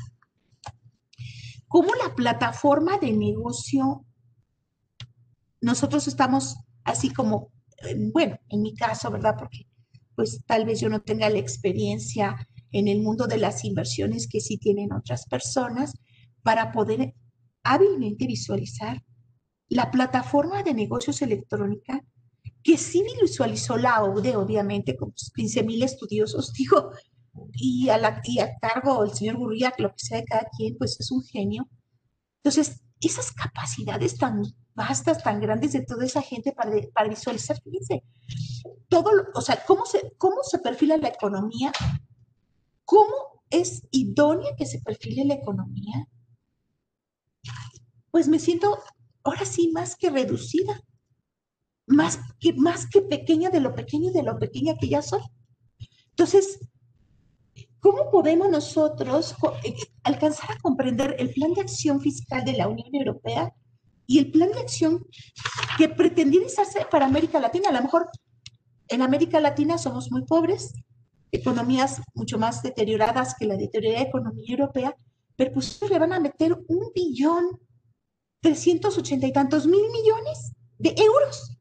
[1.67, 4.05] cómo la plataforma de negocio,
[5.61, 7.51] nosotros estamos así como,
[8.11, 9.35] bueno, en mi caso, ¿verdad?
[9.37, 9.67] Porque
[10.15, 14.41] pues tal vez yo no tenga la experiencia en el mundo de las inversiones que
[14.41, 15.93] sí tienen otras personas
[16.41, 17.13] para poder
[17.63, 19.03] hábilmente visualizar
[19.69, 22.03] la plataforma de negocios electrónica
[22.63, 26.91] que sí visualizó la ODE, obviamente, con 15 mil estudiosos, digo,
[27.53, 30.75] y a, la, y a cargo el señor Gurría, lo que sea de cada quien,
[30.77, 31.69] pues es un genio.
[32.43, 38.03] Entonces, esas capacidades tan vastas, tan grandes de toda esa gente para, para visualizar, fíjense,
[38.87, 41.71] todo, o sea, cómo se, cómo se perfila la economía,
[42.85, 46.07] cómo es idónea que se perfile la economía,
[48.11, 48.77] pues me siento
[49.23, 50.81] ahora sí más que reducida,
[51.85, 55.21] más que, más que pequeña de lo pequeño de lo pequeña que ya soy.
[56.09, 56.59] Entonces,
[57.79, 62.89] ¿cómo podemos nosotros eh, alcanzar a comprender el plan de acción fiscal de la Unión
[62.93, 63.53] Europea
[64.05, 65.05] y el plan de acción
[65.77, 67.69] que pretendía hacerse para América Latina?
[67.69, 68.09] A lo mejor
[68.87, 70.73] en América Latina somos muy pobres,
[71.31, 74.95] economías mucho más deterioradas que la deteriorada economía europea,
[75.35, 77.59] pero pues le van a meter un billón
[78.41, 81.57] 380 y tantos mil millones de euros.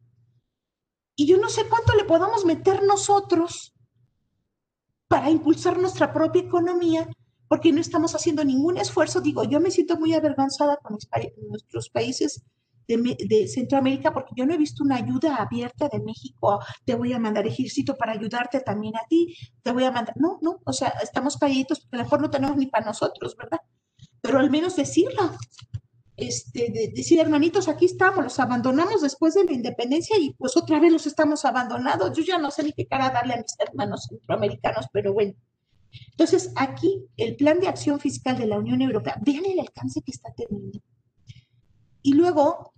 [1.16, 3.75] Y yo no sé cuánto le podamos meter nosotros
[5.08, 7.08] para impulsar nuestra propia economía,
[7.48, 9.20] porque no estamos haciendo ningún esfuerzo.
[9.20, 10.98] Digo, yo me siento muy avergonzada con
[11.48, 12.42] nuestros países
[12.88, 16.60] de, Centroamérica, porque yo no he visto una ayuda abierta de México.
[16.84, 19.34] Te voy a mandar ejército para ayudarte también a ti.
[19.62, 20.14] Te voy a mandar.
[20.18, 23.36] No, no, o sea, estamos callitos, porque a lo mejor no tenemos ni para nosotros,
[23.36, 23.60] ¿verdad?
[24.20, 25.32] Pero al menos decirlo
[26.16, 30.80] este, de, decir, hermanitos, aquí estamos, los abandonamos después de la independencia y pues otra
[30.80, 32.16] vez los estamos abandonados.
[32.16, 35.34] Yo ya no sé ni qué cara darle a mis hermanos centroamericanos, pero bueno.
[36.10, 40.12] Entonces, aquí el plan de acción fiscal de la Unión Europea, vean el alcance que
[40.12, 40.80] está teniendo.
[42.02, 42.72] Y luego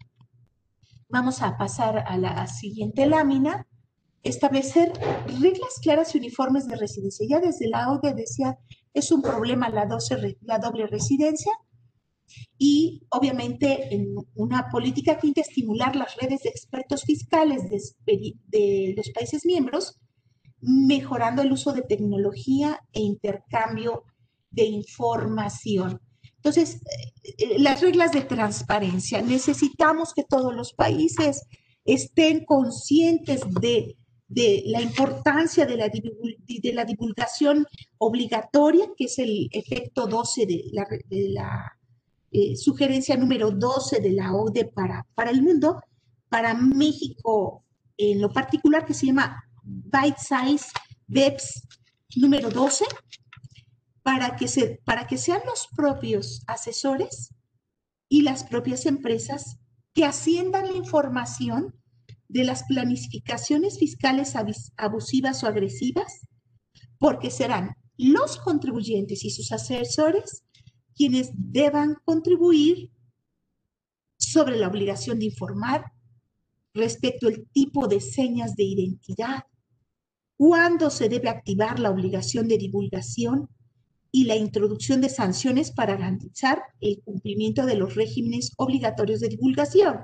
[1.09, 3.66] vamos a pasar a la siguiente lámina,
[4.22, 4.92] establecer
[5.40, 7.27] reglas claras y uniformes de residencia.
[7.29, 8.59] Ya desde la ODE decía,
[8.94, 9.87] es un problema la,
[10.42, 11.53] la doble residencia,
[12.57, 17.62] y obviamente en una política que estimular las redes de expertos fiscales
[18.05, 19.99] de, los países miembros,
[20.61, 24.05] mejorando el uso de tecnología e intercambio
[24.51, 26.01] de información.
[26.37, 29.23] Entonces, eh, eh, las reglas de transparencia.
[29.23, 31.47] Necesitamos que todos los países
[31.85, 33.97] estén conscientes de,
[34.67, 37.67] la importancia de la, de la, divulgación
[37.99, 40.64] obligatoria, que es el efecto 12 de
[41.33, 41.78] la
[42.31, 45.81] eh, sugerencia número 12 de la OCDE para, para el mundo,
[46.29, 47.64] para México
[47.97, 50.67] en lo particular, que se llama Bite Size
[51.07, 51.62] BEPS
[52.17, 52.85] número 12,
[54.03, 57.35] para que, se, para que sean los propios asesores
[58.09, 59.59] y las propias empresas
[59.95, 61.75] que asciendan la información
[62.29, 64.35] de las planificaciones fiscales
[64.77, 66.27] abusivas o agresivas,
[66.99, 70.45] porque serán los contribuyentes y sus asesores
[70.99, 72.91] quienes deban contribuir
[74.17, 75.93] sobre la obligación de informar
[76.75, 79.45] respecto al tipo de señas de identidad,
[80.37, 83.49] cuándo se debe activar la obligación de divulgación
[84.11, 90.01] y la introducción de sanciones para garantizar el cumplimiento de los regímenes obligatorios de divulgación.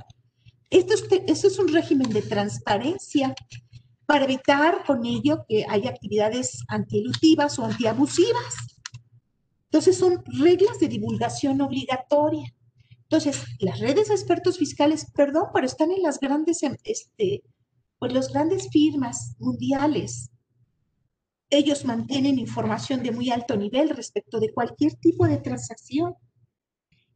[0.70, 0.94] Esto
[1.26, 3.34] es, un régimen de transparencia
[4.06, 8.73] para evitar con ello que haya actividades antielutivas o antiabusivas
[9.74, 12.54] entonces son reglas de divulgación obligatoria.
[13.02, 17.42] Entonces, las redes de expertos fiscales, perdón, pero están en las grandes, em, este,
[17.98, 20.30] pues las grandes firmas mundiales.
[21.50, 26.14] Ellos mantienen información de muy alto nivel respecto de cualquier tipo de transacción.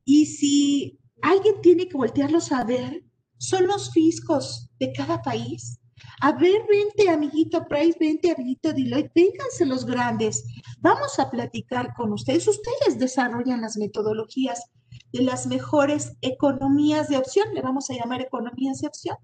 [0.05, 3.05] Y si alguien tiene que voltearlos a ver,
[3.37, 5.78] son los fiscos de cada país
[6.21, 10.45] a ver, vente, amiguito Price, vente, amiguito Deloitte, vénganse los grandes.
[10.81, 12.49] Vamos a platicar con ustedes.
[12.49, 14.71] Ustedes desarrollan las metodologías
[15.13, 17.55] de las mejores economías de opción.
[17.55, 19.17] Le vamos a llamar economías de opción.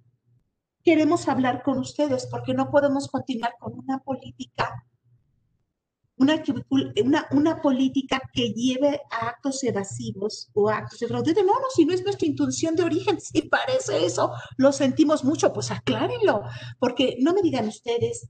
[0.85, 4.85] Queremos hablar con ustedes porque no podemos continuar con una política
[6.16, 6.42] una,
[7.03, 11.35] una, una, política que lleve a actos evasivos o actos de fraude.
[11.35, 15.53] No, no, si no es nuestra intención de origen, si parece eso, lo sentimos mucho,
[15.53, 16.42] pues aclárenlo,
[16.79, 18.29] porque no me digan ustedes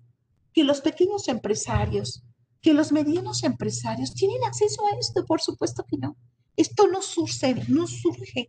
[0.52, 2.22] que los pequeños empresarios,
[2.62, 6.16] que los medianos empresarios tienen acceso a esto, por supuesto que no.
[6.56, 8.48] Esto no surge, no surge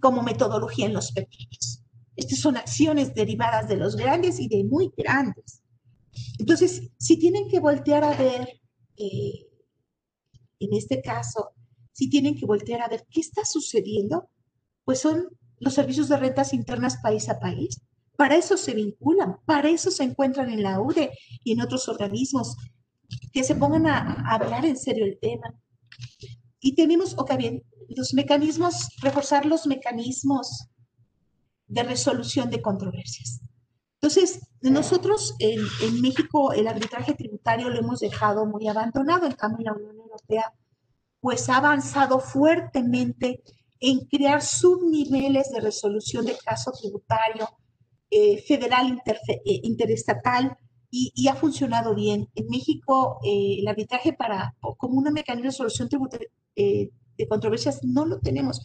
[0.00, 1.80] como metodología en los pequeños.
[2.16, 5.62] Estas son acciones derivadas de los grandes y de muy grandes.
[6.38, 8.60] Entonces, si tienen que voltear a ver
[8.96, 9.46] eh,
[10.60, 11.50] en este caso,
[11.92, 14.28] si tienen que voltear a ver qué está sucediendo,
[14.84, 15.28] pues son
[15.58, 17.80] los servicios de rentas internas país a país.
[18.16, 21.10] Para eso se vinculan, para eso se encuentran en la UDE
[21.42, 22.56] y en otros organismos
[23.32, 25.54] que se pongan a, hablar en serio el tema.
[26.60, 30.68] Y tenemos, ok, bien, los mecanismos, reforzar los mecanismos
[31.66, 33.40] de resolución de controversias.
[33.94, 35.60] Entonces, nosotros en,
[36.00, 40.52] México el arbitraje tributario lo hemos dejado muy abandonado, en cambio la Unión Europea
[41.20, 43.42] pues ha avanzado fuertemente
[43.80, 47.48] en crear subniveles de resolución de caso tributario
[48.10, 50.56] eh, federal eh, interestatal
[50.90, 52.28] y, ha funcionado bien.
[52.34, 58.06] En México eh, el arbitraje para como un mecanismo de resolución tributaria de controversias no
[58.06, 58.60] lo tenemos.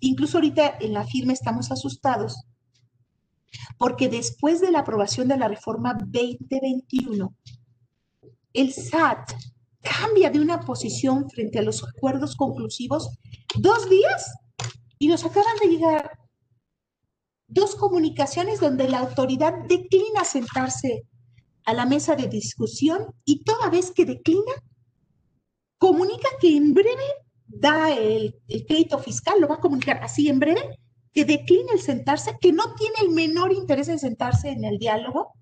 [0.00, 2.46] Incluso ahorita en la firma estamos asustados
[3.78, 7.34] porque después de la aprobación de la reforma 2021,
[8.52, 9.32] el SAT
[9.82, 13.18] cambia de una posición frente a los acuerdos conclusivos
[13.56, 14.32] dos días
[14.98, 16.18] y nos acaban de llegar
[17.46, 21.06] dos comunicaciones donde la autoridad declina sentarse
[21.64, 24.52] a la mesa de discusión y toda vez que declina,
[25.78, 27.04] comunica que en breve
[27.46, 30.78] da el, el crédito fiscal, lo va a comunicar así en breve,
[31.14, 35.32] que decline el sentarse, que no tiene el menor interés en sentarse en el diálogo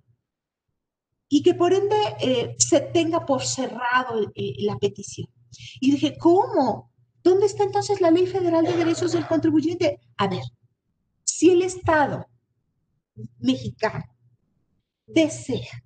[1.29, 5.29] y que por ende eh, se tenga por cerrado eh, la petición.
[5.81, 6.93] Y dije, ¿cómo?
[7.25, 9.99] ¿Dónde está entonces la Ley Federal de Derechos del Contribuyente?
[10.19, 10.43] A ver,
[11.25, 12.27] si el Estado
[13.39, 14.05] mexicano
[15.07, 15.83] desea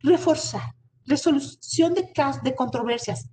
[0.00, 3.28] reforzar resolución de casos de controversias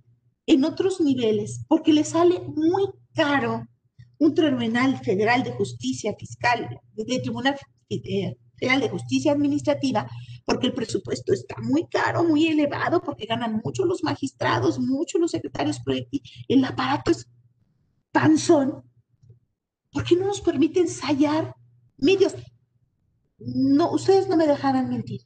[0.46, 3.66] en otros niveles porque le sale muy caro
[4.18, 7.56] un Tribunal Federal de Justicia Fiscal, de Tribunal
[7.88, 10.08] eh, Federal de Justicia Administrativa,
[10.44, 15.30] porque el presupuesto está muy caro, muy elevado, porque ganan mucho los magistrados, mucho los
[15.30, 15.80] secretarios,
[16.48, 17.28] el aparato es
[18.12, 18.82] panzón.
[19.90, 21.54] ¿Por qué no nos permite ensayar
[21.96, 22.34] medios?
[23.38, 25.22] No, ustedes no me dejarán mentir.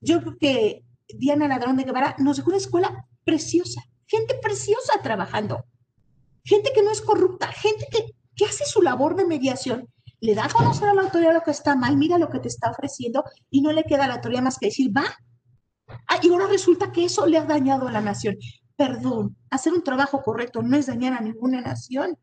[0.00, 5.64] Yo creo que Diana Ladrón de Guevara nos dejó una escuela preciosa, gente preciosa trabajando
[6.46, 9.88] gente que no es corrupta, gente que, hace su labor de mediación,
[10.20, 12.48] le da a conocer a la autoridad lo que está mal, mira lo que te
[12.48, 15.04] está ofreciendo y no le queda a la autoridad más que decir, va.
[16.08, 18.36] Ah, y ahora resulta que eso le ha dañado a la nación.
[18.76, 22.16] Perdón, hacer un trabajo correcto no es dañar a ninguna nación,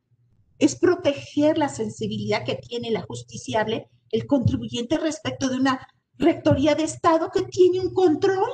[0.60, 5.86] es proteger la sensibilidad que tiene la justiciable, el contribuyente respecto de una
[6.18, 8.50] rectoría de Estado que tiene un control.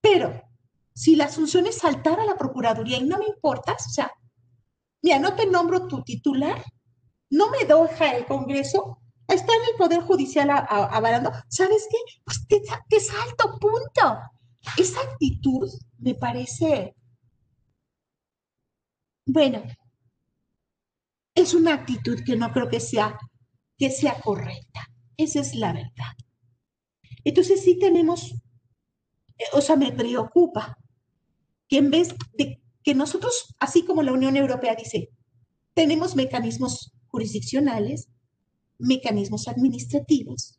[0.00, 0.45] Pero
[0.96, 4.10] si la asunción es saltar a la Procuraduría y no me importas, o sea,
[5.02, 6.64] mira, no te nombro tu titular,
[7.28, 11.98] no me deja el Congreso, está en el Poder Judicial avalando, ¿sabes qué?
[12.24, 14.20] Pues te, te salto, punto.
[14.78, 16.96] Esa actitud me parece,
[19.26, 19.64] bueno,
[21.34, 23.18] es una actitud que no creo que sea,
[23.76, 24.88] que sea correcta.
[25.18, 26.16] Esa es la verdad.
[27.22, 28.34] Entonces sí tenemos,
[29.52, 30.78] o sea, me preocupa
[31.68, 35.10] que en vez de que nosotros, así como la Unión Europea dice,
[35.74, 38.08] tenemos mecanismos jurisdiccionales,
[38.78, 40.58] mecanismos administrativos,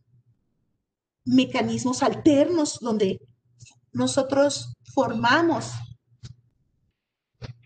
[1.24, 3.22] mecanismos alternos donde
[3.92, 5.72] nosotros formamos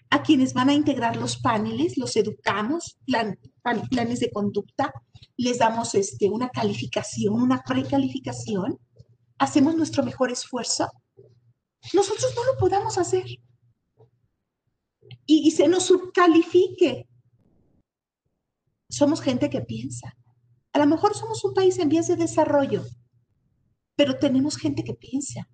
[0.10, 2.98] a quienes van a integrar los paneles, los educamos,
[3.90, 4.94] planes de conducta,
[5.38, 8.78] les damos este, una calificación, una precalificación,
[9.38, 10.92] hacemos nuestro mejor esfuerzo
[11.94, 13.26] nosotros no lo podamos hacer.
[15.26, 17.08] Y, se nos subcalifique.
[18.90, 20.18] Somos gente que piensa.
[20.74, 22.84] A lo mejor somos un país en vías de desarrollo,
[23.96, 25.50] pero tenemos gente que piensa.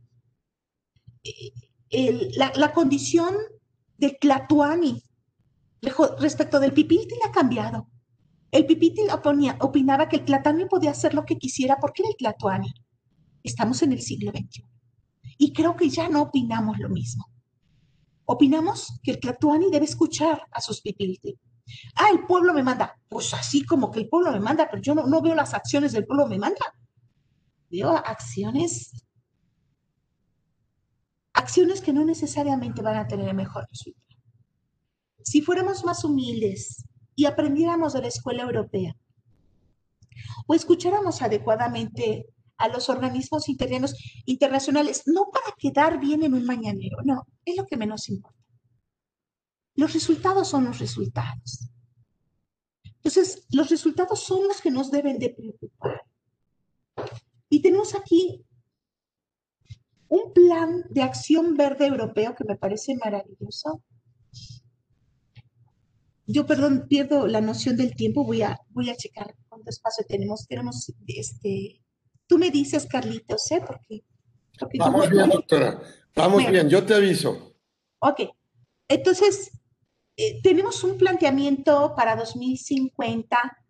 [1.90, 3.36] Eh, la, condición
[3.98, 5.04] de Tlatuani
[6.20, 7.90] respecto del Pipiltil ha cambiado.
[8.52, 9.08] El Pipiltil
[9.60, 12.74] opinaba que el Tlatuani podía hacer lo que quisiera porque era el Tlatuani.
[13.44, 14.77] Estamos en el siglo XXI.
[15.38, 17.26] Y creo que ya no opinamos lo mismo.
[18.26, 21.40] Opinamos que el Tlatuani debe escuchar a sus pipilti.
[21.96, 23.00] Ah, el pueblo me manda.
[23.08, 25.92] Pues así como que el pueblo me manda, pero yo no, no veo las acciones
[25.92, 26.74] del pueblo me manda.
[27.70, 28.92] Veo acciones
[31.38, 34.18] acciones que no necesariamente van a tener mejor resultado.
[35.24, 36.84] Si fuéramos más humildes
[37.16, 38.96] y aprendiéramos de la escuela europea
[40.48, 42.26] o escucháramos adecuadamente
[42.58, 47.78] a los organismos internacionales, no para quedar bien en un mañanero, no, es lo que
[47.78, 48.38] menos importa.
[49.76, 51.70] Los resultados son los resultados.
[52.96, 56.02] Entonces, los resultados son los que nos deben de preocupar.
[57.48, 58.44] Y tenemos aquí
[60.10, 63.84] un plan de acción verde europeo que me parece maravilloso.
[66.26, 70.46] Yo, perdón, pierdo la noción del tiempo, voy a, voy a checar cuánto espacio tenemos.
[70.48, 71.82] Tenemos, este,
[72.28, 73.64] tú me dices, Carlitos, ¿eh?
[73.66, 74.04] Porque,
[74.80, 75.80] Vamos bien, doctora.
[76.16, 77.56] Vamos bien, yo te aviso.
[78.00, 78.22] Ok,
[78.88, 79.52] entonces,
[80.16, 83.66] eh, tenemos un planteamiento para 2050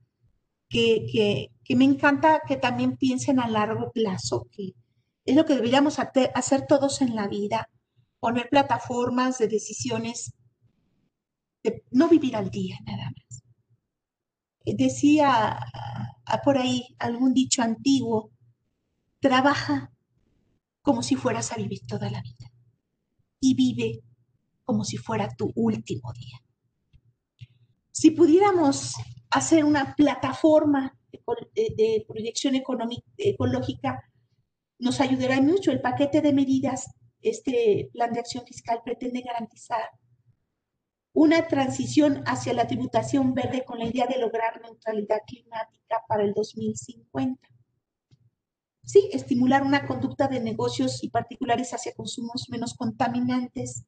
[0.70, 4.74] que, que, que me encanta que también piensen a largo plazo, que
[5.26, 7.70] es lo que deberíamos hacer todos en la vida,
[8.20, 10.34] poner plataformas de decisiones,
[11.64, 13.44] de no vivir al día nada más.
[14.66, 15.60] Decía
[16.44, 18.32] por ahí algún dicho antiguo,
[19.20, 19.92] trabaja
[20.82, 22.52] como si fueras a vivir toda la vida
[23.40, 24.04] y vive
[24.64, 26.44] como si fuera tu último día.
[27.92, 28.96] Si pudiéramos
[29.30, 30.98] hacer una plataforma
[31.56, 34.04] de, proyección ecológica
[34.80, 35.72] nos ayudará mucho.
[35.72, 36.88] El paquete de medidas,
[37.22, 39.90] este plan de acción fiscal pretende garantizar
[41.14, 46.34] una transición hacia la tributación verde con la idea de lograr neutralidad climática para el
[46.34, 47.57] 2050.
[48.88, 53.84] Sí, estimular una conducta de negocios y particulares hacia consumos menos contaminantes,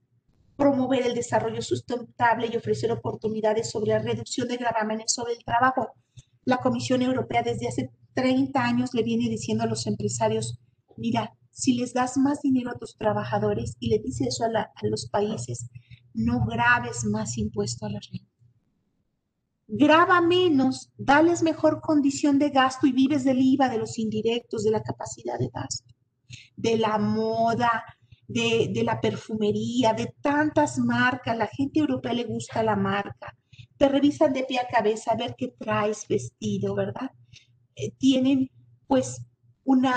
[0.58, 5.94] promover el desarrollo sustentable y ofrecer oportunidades sobre la reducción de gravámenes sobre el trabajo.
[6.44, 10.60] La Comisión Europea desde hace 30 años le viene diciendo a los empresarios
[11.00, 15.10] mira, si les das más dinero a tus trabajadores y le dices eso a, los
[15.10, 15.70] países,
[16.14, 18.28] no grabes más impuesto a la renta.
[19.72, 24.72] Graba menos, dales mejor condición de gasto y vives del IVA, de los indirectos, de
[24.72, 25.94] la capacidad de gasto,
[26.56, 27.84] de la moda,
[28.28, 31.38] de, la perfumería, de tantas marcas.
[31.38, 33.36] La gente europea le gusta la marca.
[33.78, 37.12] Te revisan de pie a cabeza a ver qué traes vestido, ¿verdad?
[37.76, 38.50] Eh, tienen
[38.88, 39.24] pues
[39.64, 39.94] una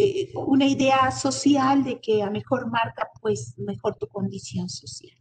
[0.00, 5.16] eh, una idea social de que a mejor marca, pues mejor tu condición social.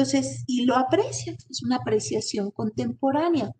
[0.00, 3.52] Entonces, y lo aprecian, es una apreciación contemporánea.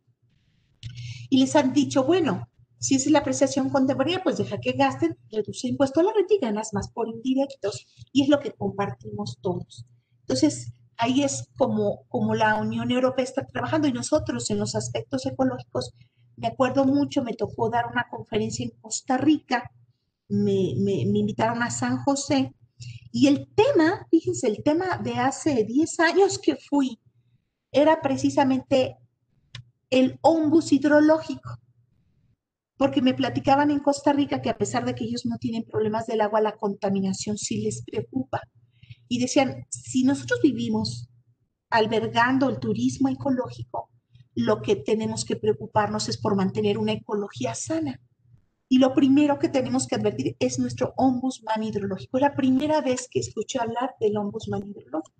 [1.28, 5.68] Y les han dicho, bueno, si es la apreciación contemporánea, pues deja que gasten, reduce
[5.68, 7.86] impuesto a la renta y ganas más por indirectos.
[8.10, 9.84] Y es lo que compartimos todos.
[10.20, 15.26] Entonces, ahí es como, como la Unión Europea está trabajando y nosotros en los aspectos
[15.26, 15.92] ecológicos,
[16.36, 19.70] me acuerdo mucho, me tocó dar una conferencia en Costa Rica
[20.30, 22.54] me, invitaron a San José
[23.12, 27.00] y el tema, fíjense, el tema de hace 10 años que fui
[27.72, 28.96] era precisamente
[29.90, 31.58] el ombus hidrológico,
[32.76, 36.06] porque me platicaban en Costa Rica que a pesar de que ellos no tienen problemas
[36.06, 38.40] del agua, la contaminación sí les preocupa.
[39.08, 41.08] Y decían, si nosotros vivimos
[41.68, 43.90] albergando el turismo ecológico,
[44.34, 48.00] lo que tenemos que preocuparnos es por mantener una ecología sana.
[48.72, 52.18] Y lo primero que tenemos que advertir es nuestro ombudsman hidrológico.
[52.18, 55.12] Es la primera vez que escuché hablar del ombudsman hidrológico.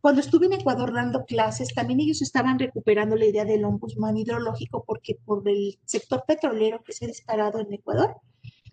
[0.00, 4.84] Cuando estuve en Ecuador dando clases, también ellos estaban recuperando la idea del ombudsman hidrológico
[4.86, 8.14] porque por el sector petrolero que se ha disparado en Ecuador,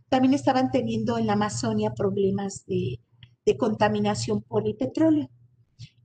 [0.10, 3.00] también estaban teniendo en la Amazonia problemas de,
[3.48, 5.28] de contaminación por el petróleo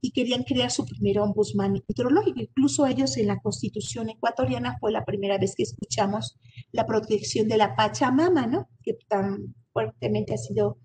[0.03, 2.41] y querían crear su primer ombudsman hidrológico.
[2.41, 6.37] Incluso ellos en la constitución ecuatoriana fue la primera vez que escuchamos
[6.73, 8.67] la protección de la Pachamama, ¿no?
[8.83, 10.77] Que tan fuertemente ha sido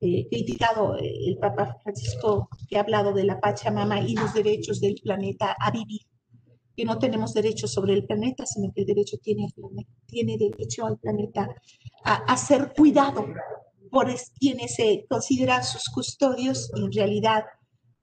[0.00, 4.80] eh, criticado eh, el Papa Francisco, que ha hablado de la Pachamama y los derechos
[4.80, 6.00] del planeta a vivir.
[6.74, 9.48] Que no tenemos derechos sobre el planeta, sino que el derecho tiene,
[10.06, 11.46] tiene derecho al planeta
[12.04, 13.26] a, a ser cuidado
[13.90, 14.06] por
[14.40, 17.44] quienes se consideran sus custodios y en realidad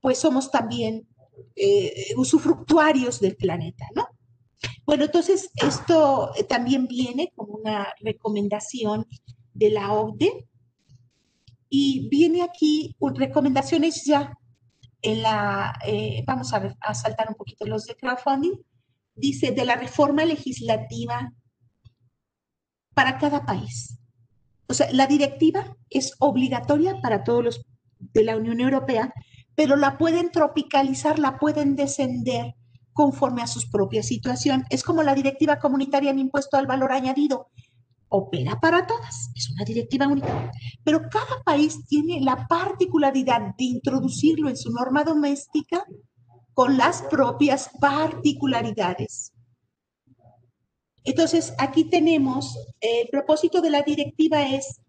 [0.02, 1.08] pues somos también
[1.56, 4.08] eh, usufructuarios del planeta, ¿no?
[4.86, 9.06] Bueno, entonces esto eh, también viene como una recomendación
[9.54, 10.48] de la OCDE
[11.70, 14.34] y viene aquí recomendaciones ya
[15.02, 18.58] en la, eh, vamos a, a saltar un poquito los de crowdfunding,
[19.16, 21.32] dice de la reforma legislativa
[22.94, 24.00] para cada país.
[24.68, 27.66] O sea, la directiva es obligatoria para todos los
[28.00, 29.14] de la Unión Europea,
[29.56, 32.56] pero la pueden tropicalizar, la pueden descender
[32.94, 34.66] conforme a su propia situación.
[34.70, 37.48] Es como la directiva comunitaria en impuesto al valor añadido.
[38.12, 40.52] opera para todas, es una directiva única,
[40.84, 45.86] pero cada país tiene la particularidad de introducirlo en su norma doméstica
[46.56, 49.32] con las propias particularidades.
[51.04, 54.82] Entonces, aquí tenemos, el propósito de la directiva es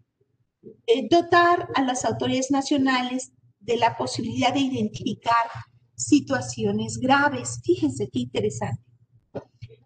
[0.85, 3.31] eh, dotar a las autoridades nacionales
[3.61, 5.47] de la posibilidad de identificar
[5.95, 7.61] situaciones graves.
[7.63, 8.81] Fíjense qué interesante.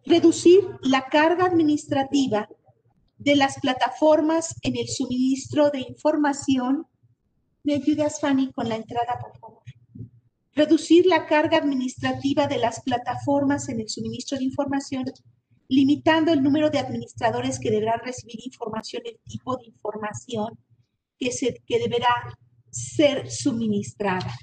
[0.06, 2.48] Reducir la carga administrativa
[3.18, 6.86] de las plataformas en el suministro de información.
[7.64, 9.64] ¿Me ayudas, Fanny, con la entrada, por favor?
[10.54, 15.06] Reducir la carga administrativa de las plataformas en el suministro de información,
[15.68, 20.58] limitando el número de administradores que deberán recibir información, el tipo de información
[21.18, 22.38] que, se, que deberá
[22.76, 24.34] ser suministrada.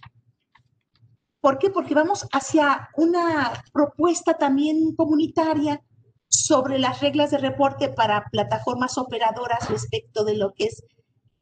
[1.41, 1.71] ¿Por qué?
[1.71, 5.83] Porque vamos hacia una propuesta también comunitaria
[6.29, 10.83] sobre las reglas de reporte para plataformas operadoras respecto de lo que es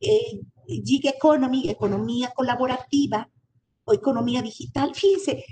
[0.00, 3.28] eh, gig economy, economía colaborativa
[3.84, 4.94] o economía digital.
[4.94, 5.44] Fíjense,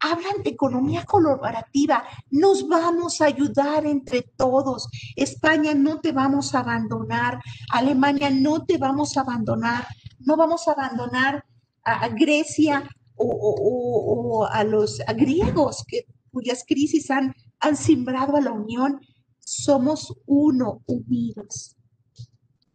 [0.00, 4.88] hablan de economía colaborativa, nos vamos a ayudar entre todos.
[5.16, 7.40] España no te vamos a abandonar,
[7.70, 9.86] Alemania no te vamos a abandonar,
[10.24, 11.44] no vamos a abandonar
[11.84, 15.84] a, Grecia o, a los griegos
[16.30, 19.00] cuyas crisis han, han simbrado a la unión.
[19.38, 21.76] Somos uno, unidos.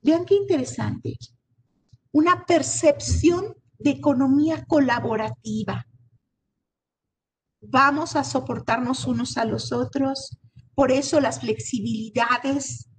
[0.01, 1.17] Vean qué interesante.
[2.11, 5.85] Una percepción de economía colaborativa
[7.61, 10.37] vamos a soportarnos unos a los otros.
[10.75, 12.89] Por eso las flexibilidades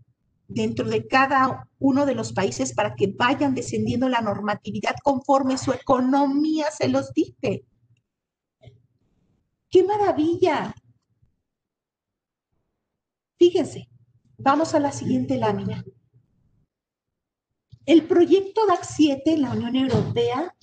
[0.49, 5.72] dentro de cada uno de los países para que vayan descendiendo la normatividad conforme su
[5.72, 7.64] economía se los dicte.
[9.70, 10.74] ¡Qué maravilla!
[13.38, 13.88] Fíjense,
[14.36, 15.84] vamos a la siguiente lámina.
[17.86, 20.55] El proyecto DAC 7 en la Unión Europea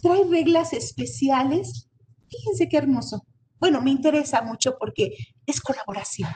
[0.00, 1.88] trae reglas especiales
[2.30, 3.26] Fíjense qué hermoso.
[3.58, 5.16] Bueno, me interesa mucho porque
[5.46, 6.30] es colaboración.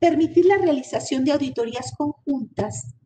[0.00, 2.96] Permitir la realización de auditorías conjuntas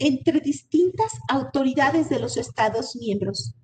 [0.00, 3.54] entre distintas autoridades de los Estados miembros.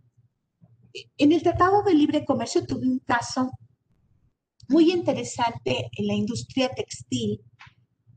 [1.18, 3.50] En el Tratado de Libre Comercio tuve un caso
[4.68, 7.40] muy interesante en la industria textil,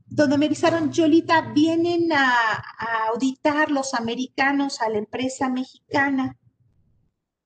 [0.06, 6.38] donde me avisaron, Yolita, vienen a, a auditar los americanos a la empresa mexicana.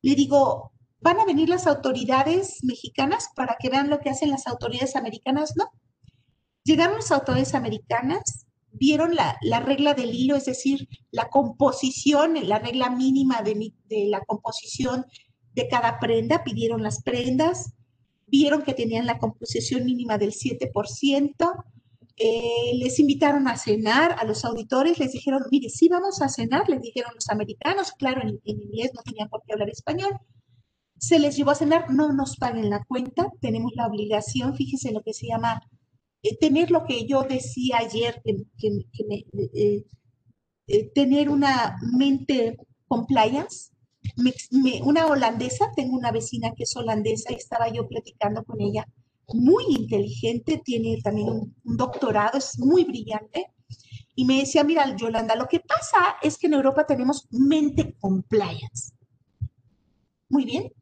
[0.03, 0.73] Le digo,
[1.03, 5.55] ¿Van a venir las autoridades mexicanas para que vean lo que hacen las autoridades americanas?
[5.57, 5.69] No.
[6.65, 12.91] Llegaron las autoridades americanas, vieron la, regla del hilo, es decir, la composición, la regla
[12.91, 13.73] mínima de,
[14.09, 15.05] la composición
[15.55, 17.75] de cada prenda, pidieron las prendas,
[18.27, 21.65] vieron que tenían la composición mínima del 7%,
[22.17, 26.69] eh, les invitaron a cenar a los auditores, les dijeron, mire, sí vamos a cenar,
[26.69, 30.13] les dijeron los americanos, claro, en, en inglés no tenían por qué hablar español,
[30.99, 35.03] se les llevó a cenar, no nos paguen la cuenta, tenemos la obligación, fíjese lo
[35.03, 35.61] que se llama,
[36.23, 38.45] eh, tener lo que yo decía ayer, que,
[39.55, 39.85] eh,
[40.67, 42.57] eh, tener una mente
[42.87, 43.71] compliance.
[44.85, 48.87] una holandesa, tengo una vecina que es holandesa y estaba yo platicando con ella,
[49.33, 53.47] muy inteligente, tiene también un, un doctorado, es muy brillante,
[54.15, 58.93] y me decía, mira, Yolanda, lo que pasa es que en Europa tenemos mente compliance.
[60.29, 60.73] Muy bien,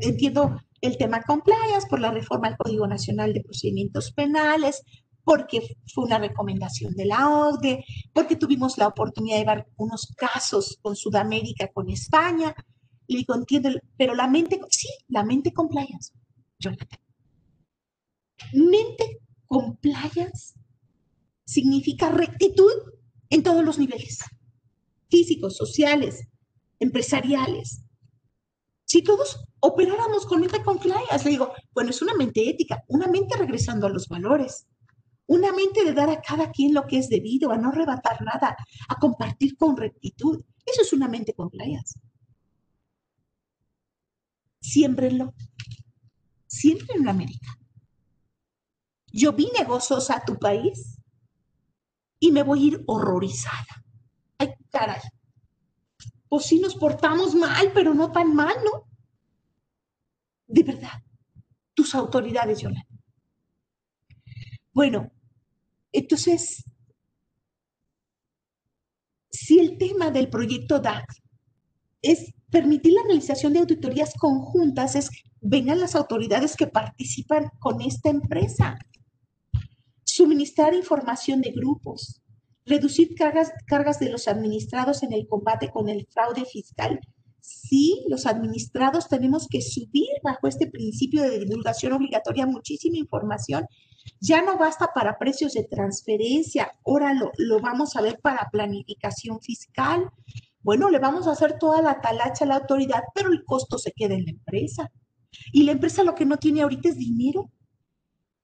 [0.00, 4.82] entiendo el tema compliance por la reforma al Código Nacional de Procedimientos Penales,
[5.24, 10.78] porque fue una recomendación de la OCDE, porque tuvimos la oportunidad de ver unos casos
[10.80, 12.54] con Sudamérica, con España.
[13.06, 16.12] Le digo, entiendo, pero la mente, sí, la mente compliance,
[16.58, 16.98] Jonathan.
[18.52, 20.54] Mente compliance
[21.44, 22.72] significa rectitud
[23.28, 24.20] en todos los niveles,
[25.08, 26.26] físicos, sociales,
[26.78, 27.82] empresariales,
[28.86, 33.36] si todos operáramos con mente compliance, le digo, bueno, es una mente ética, una mente
[33.36, 34.66] regresando a los valores,
[35.26, 38.56] una mente de dar a cada quien lo que es debido, a no arrebatar nada,
[38.88, 40.42] a compartir con rectitud.
[40.66, 42.00] Eso es una mente compliance.
[44.60, 45.34] Siémbrenlo.
[46.46, 47.56] Siempre en América.
[49.12, 50.98] Yo vine gozosa a tu país
[52.18, 53.84] y me voy a ir horrorizada.
[54.38, 55.00] Ay, caray
[56.30, 58.88] pues sí nos portamos mal, pero no tan mal, ¿no?
[60.50, 61.00] De verdad,
[61.74, 62.86] tus autoridades, Yolanda.
[64.72, 65.12] Bueno,
[65.92, 66.64] entonces,
[69.30, 71.06] si el tema del proyecto DAC
[72.02, 75.08] es permitir la realización de auditorías conjuntas, es
[75.40, 78.76] vengan las autoridades que participan con esta empresa.
[80.04, 82.20] suministrar información de grupos,
[82.66, 86.98] reducir cargas, cargas de los administrados en el combate con el fraude fiscal.
[87.40, 93.66] Sí, los administrados tenemos que subir bajo este principio de divulgación obligatoria muchísima información.
[94.20, 99.40] Ya no basta para precios de transferencia, ahora lo, lo vamos a ver para planificación
[99.40, 100.10] fiscal.
[100.62, 103.92] Bueno, le vamos a hacer toda la talacha a la autoridad, pero el costo se
[103.92, 104.90] queda en la empresa.
[105.52, 107.50] Y la empresa lo que no tiene ahorita es dinero.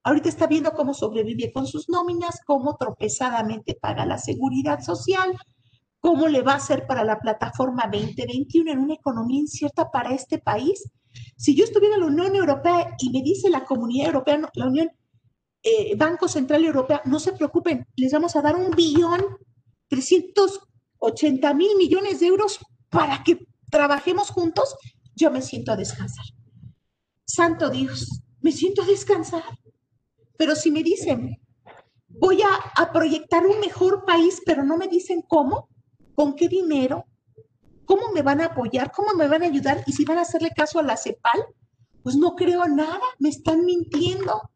[0.03, 5.36] Ahorita está viendo cómo sobrevive con sus nóminas, cómo tropezadamente paga la seguridad social,
[6.01, 10.38] cómo le va a hacer para la plataforma 2021 en una economía incierta para este
[10.38, 10.90] país.
[11.36, 14.90] Si yo estuviera en la Unión Europea y me dice la Comunidad Europea, la Unión
[15.62, 19.20] eh, Banco Central Europeo, no se preocupen, les vamos a dar un billón,
[19.88, 22.59] 380 mil millones de euros
[22.90, 24.76] para que trabajemos juntos,
[25.14, 26.24] yo me siento a descansar.
[27.24, 29.42] Santo Dios, me siento a descansar.
[30.38, 31.40] Pero si me dicen,
[32.09, 35.68] voy a, proyectar un mejor país, pero no me dicen cómo,
[36.17, 37.07] con qué dinero,
[37.85, 40.51] cómo me van a apoyar, cómo me van a ayudar y si van a hacerle
[40.51, 41.45] caso a la CEPAL,
[42.03, 44.51] pues no creo nada, me están mintiendo,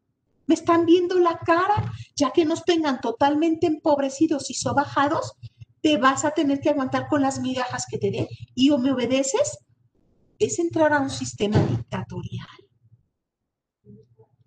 [0.47, 5.33] me están viendo la cara, ya que nos tengan totalmente empobrecidos y sobajados,
[5.81, 8.91] te vas a tener que aguantar con las migajas que te den y o me
[8.91, 9.59] obedeces,
[10.39, 12.47] es entrar a un sistema dictatorial.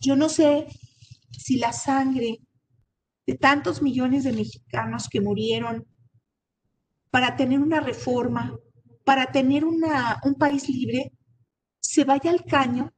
[0.01, 0.67] Yo no sé
[1.31, 2.41] si la sangre
[3.27, 5.87] de tantos millones de mexicanos que murieron
[7.15, 8.59] para tener una reforma,
[9.05, 11.12] para tener un país libre,
[11.79, 12.93] se vaya al caño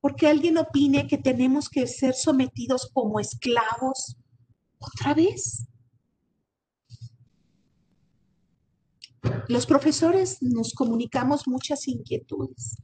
[0.00, 4.16] porque alguien opine que tenemos que ser sometidos como esclavos
[4.78, 5.66] otra vez.
[9.48, 12.76] Los profesores nos comunicamos muchas inquietudes.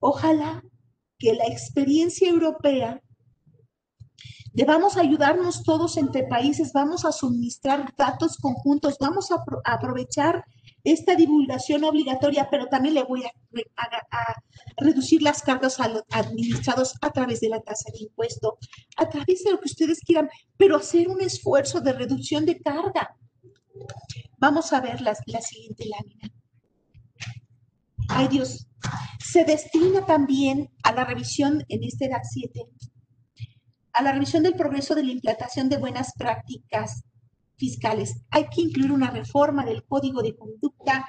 [0.00, 0.62] Ojalá
[1.18, 3.00] que la experiencia europea
[4.52, 10.44] Debamos ayudarnos todos entre países, vamos a suministrar datos conjuntos, vamos a, aprovechar
[10.82, 13.30] esta divulgación obligatoria, pero también le voy a,
[14.76, 18.58] reducir las cargas a los administrados a través de la tasa de impuesto,
[18.96, 23.16] a través de lo que ustedes quieran, pero hacer un esfuerzo de reducción de carga.
[24.38, 26.32] Vamos a ver la, la siguiente lámina.
[28.08, 28.66] Ay Dios,
[29.20, 32.66] se destina también a la revisión en este DAC 7
[33.92, 37.04] a la revisión del progreso de la implantación de buenas prácticas
[37.56, 38.22] fiscales.
[38.30, 41.06] Hay que incluir una reforma del Código de Conducta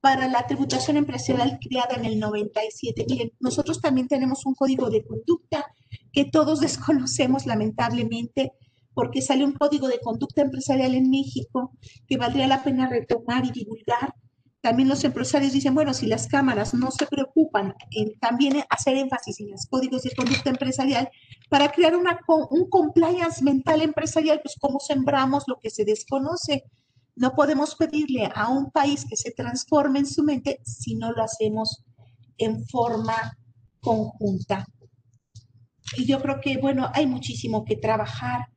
[0.00, 3.06] para la tributación empresarial creada en el 97.
[3.08, 5.66] Miren, nosotros también tenemos un código de conducta
[6.12, 8.52] que todos desconocemos lamentablemente
[8.94, 11.72] porque sale un código de conducta empresarial en México
[12.06, 14.14] que valdría la pena retomar y divulgar
[14.60, 19.40] también los empresarios dicen, bueno, si las cámaras no se preocupan en también hacer énfasis
[19.40, 21.08] en los códigos de conducta empresarial
[21.48, 22.18] para crear una,
[22.50, 26.64] un compliance mental empresarial, pues cómo sembramos lo que se desconoce.
[27.14, 31.22] No podemos pedirle a un país que se transforme en su mente si no lo
[31.22, 31.84] hacemos
[32.36, 33.38] en forma
[33.80, 34.66] conjunta.
[35.96, 38.48] Y yo creo que, bueno, hay muchísimo que trabajar,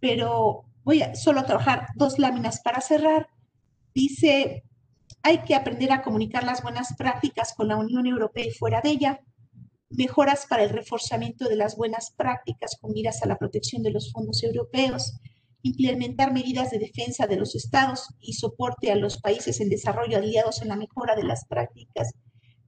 [0.00, 3.28] pero voy a solo trabajar dos láminas para cerrar.
[3.94, 4.62] Dice
[5.26, 8.90] hay que aprender a comunicar las buenas prácticas con la Unión Europea y fuera de
[8.90, 9.20] ella.
[9.90, 14.12] Mejoras para el reforzamiento de las buenas prácticas con miras a la protección de los
[14.12, 15.18] fondos europeos.
[15.62, 20.62] Implementar medidas de defensa de los estados y soporte a los países en desarrollo aliados
[20.62, 22.12] en la mejora de las prácticas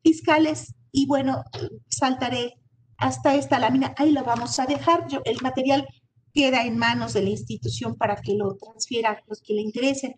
[0.02, 0.74] fiscales.
[0.90, 1.44] Y bueno,
[1.88, 2.54] saltaré
[2.96, 3.94] hasta esta lámina.
[3.96, 5.06] Ahí lo vamos a dejar.
[5.06, 5.86] Yo, el material
[6.34, 10.16] queda en manos de la institución para que lo transfiera a los que le interesen.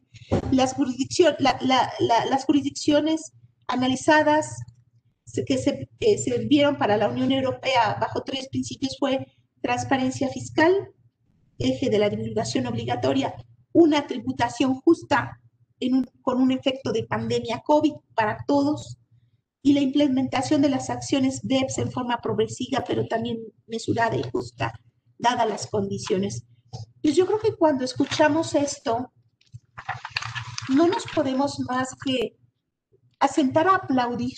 [0.53, 3.33] Las, las jurisdicciones
[3.67, 4.63] analizadas
[5.47, 9.27] que se, eh, vieron para la Unión Europea bajo tres principios fue
[9.63, 10.73] transparencia fiscal,
[11.59, 13.35] eje de la divulgación obligatoria,
[13.73, 15.41] una tributación justa
[16.23, 18.99] con un efecto de pandemia COVID para todos
[19.63, 24.73] y la implementación de las acciones BEPS en forma progresiva, pero también mesurada y justa
[25.19, 26.45] dadas las condiciones.
[27.03, 29.13] Pues yo creo que cuando escuchamos esto,
[30.71, 32.37] no nos podemos más que
[33.19, 34.37] asentar a aplaudir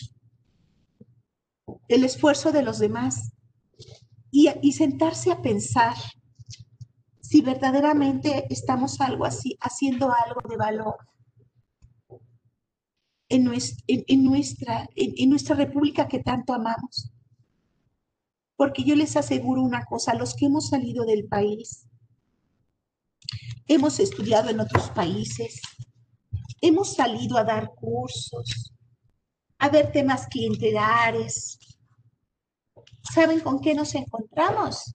[1.89, 3.33] el esfuerzo de los demás
[4.31, 5.95] y, y sentarse a pensar
[7.21, 10.97] si verdaderamente estamos algo así, haciendo algo de valor
[13.29, 17.11] en nuestra, en, nuestra, en nuestra república que tanto amamos.
[18.57, 21.89] Porque yo les aseguro una cosa, los que hemos salido del país,
[23.67, 25.63] hemos estudiado en otros países,
[26.63, 28.73] hemos salido a dar cursos,
[29.59, 31.59] a ver temas clientelares.
[33.13, 34.95] ¿Saben con qué nos encontramos?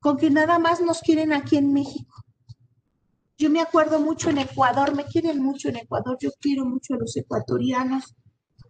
[0.00, 2.14] con que nada más nos quieren aquí en México.
[3.36, 6.98] Yo me acuerdo mucho en Ecuador, me quieren mucho en Ecuador, yo quiero mucho a
[6.98, 8.14] los ecuatorianos,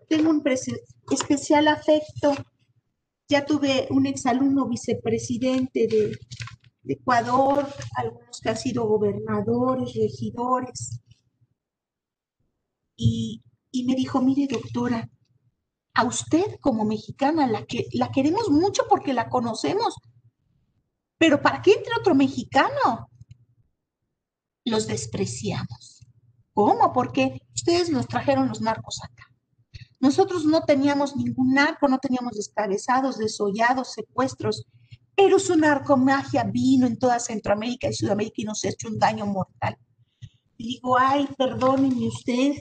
[0.08, 0.42] tengo un
[1.10, 2.34] especial afecto.
[3.28, 6.18] Ya tuve un exalumno vicepresidente de,
[6.82, 11.00] Ecuador, algunos que han sido gobernadores, regidores.
[13.02, 13.42] Y,
[13.86, 15.08] me dijo, mire doctora,
[15.94, 19.94] a usted como mexicana la, que, la queremos mucho porque la conocemos,
[21.16, 23.08] pero ¿para qué entre otro mexicano?
[24.66, 26.06] Los despreciamos.
[26.52, 26.92] ¿Cómo?
[26.92, 29.24] Porque ustedes nos trajeron los narcos acá.
[29.98, 34.66] Nosotros no teníamos ningún narco, no teníamos descabezados, desollados, secuestros,
[35.14, 39.26] pero su narcomagia vino en toda Centroamérica y Sudamérica y nos ha hecho un daño
[39.26, 39.76] mortal.
[40.56, 42.52] Y digo, ay, perdónenme usted,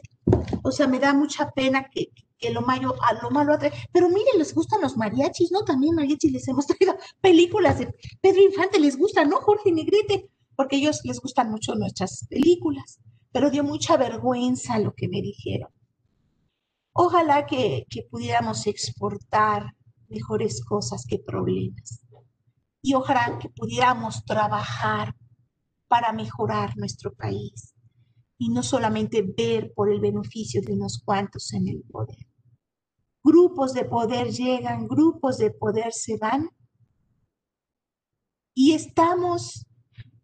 [0.63, 3.73] o sea, me da mucha pena que, que lo malo, a lo malo atrae.
[3.91, 5.63] Pero miren, les gustan los mariachis, ¿no?
[5.63, 9.37] También mariachis les hemos traído películas de Pedro Infante, les gusta, ¿no?
[9.37, 12.99] Jorge Negrete, porque ellos les gustan mucho nuestras películas.
[13.31, 15.69] Pero dio mucha vergüenza lo que me dijeron.
[16.93, 19.75] Ojalá que, pudiéramos exportar
[20.07, 22.01] mejores cosas que problemas.
[22.81, 25.15] Y ojalá que pudiéramos trabajar
[25.87, 27.73] para mejorar nuestro país
[28.39, 32.25] y no solamente ver por el beneficio de unos cuantos en el poder.
[33.23, 36.49] Grupos de poder llegan, grupos de poder se van
[38.55, 39.67] y estamos,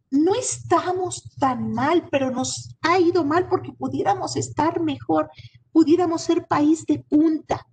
[0.10, 5.30] no estamos tan mal, pero nos ha ido mal porque pudiéramos estar mejor
[5.76, 7.68] pudiéramos ser país de punta.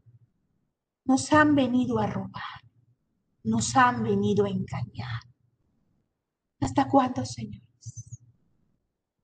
[1.05, 2.61] Nos han venido a robar,
[3.45, 5.23] nos han venido a engañar.
[6.61, 7.72] ¿Hasta cuándo, señores?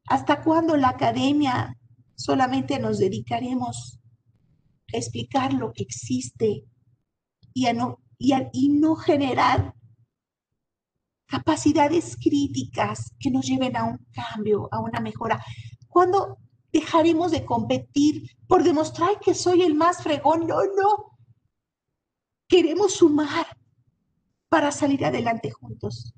[0.09, 1.76] ¿Hasta cuándo la academia
[2.14, 4.00] solamente nos dedicaremos
[4.92, 6.64] a explicar lo que existe
[7.52, 9.74] y a no, y y no generar
[11.26, 15.42] capacidades críticas que nos lleven a un cambio, a una mejora?
[15.88, 16.38] ¿Cuándo
[16.72, 20.46] dejaremos de competir por demostrar que soy el más fregón.
[20.46, 21.18] No, no.
[22.48, 23.46] Queremos sumar
[24.48, 26.14] para salir adelante juntos.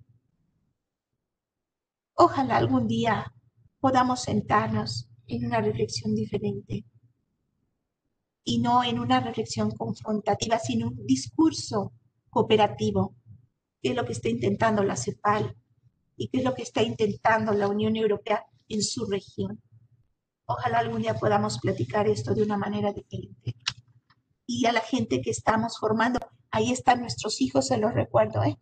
[2.15, 3.33] Ojalá algún día
[3.81, 6.85] podamos sentarnos en una reflexión diferente
[8.45, 11.93] y no en una reflexión confrontativa, sino un discurso
[12.29, 13.15] cooperativo,
[13.83, 15.57] que es lo que está intentando la CEPAL
[16.17, 19.61] y que es lo que está intentando la Unión Europea en su región.
[20.47, 23.55] Ojalá algún día podamos platicar esto de una manera diferente.
[24.47, 26.19] Y a la gente que estamos formando,
[26.51, 28.59] ahí están nuestros hijos, se los recuerdo, ¿eh?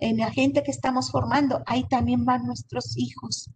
[0.00, 3.50] En la gente que estamos formando, ahí también van nuestros hijos.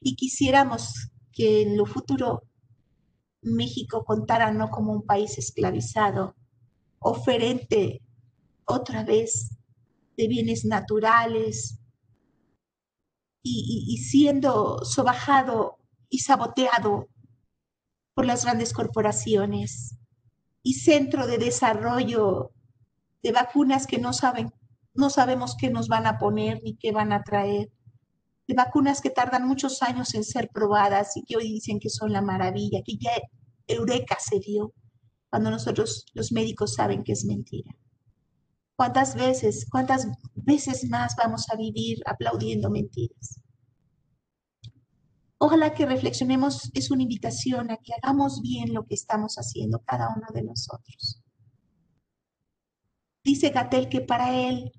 [0.00, 2.42] Y quisiéramos que en lo futuro
[3.42, 6.34] México contara no como un país esclavizado,
[6.98, 8.02] oferente
[8.64, 9.56] otra vez
[10.16, 11.78] de bienes naturales
[13.42, 15.78] y, siendo sobajado
[16.10, 17.08] y saboteado
[18.14, 19.96] por las grandes corporaciones
[20.62, 22.50] y centro de desarrollo
[23.22, 24.52] de vacunas que no saben,
[24.92, 27.70] no sabemos qué nos van a poner ni qué van a traer,
[28.48, 32.12] de vacunas que tardan muchos años en ser probadas y que hoy dicen que son
[32.12, 33.10] la maravilla, que ya
[33.66, 34.72] Eureka se dio,
[35.28, 37.76] cuando nosotros los médicos saben que es mentira.
[38.74, 43.40] ¿Cuántas veces, cuántas veces más vamos a vivir aplaudiendo mentiras?
[45.36, 50.08] Ojalá que reflexionemos, es una invitación a que hagamos bien lo que estamos haciendo cada
[50.16, 51.22] uno de nosotros.
[53.22, 54.72] Dice Gatel que para él,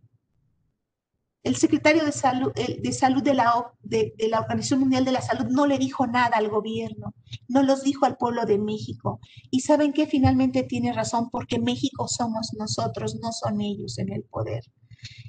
[1.43, 6.35] el secretario de salud de, la Organización Mundial de la Salud no le dijo nada
[6.35, 7.15] al gobierno,
[7.47, 9.19] no los dijo al pueblo de México.
[9.49, 14.23] Y saben que finalmente tiene razón porque México somos nosotros, no son ellos en el
[14.23, 14.63] poder.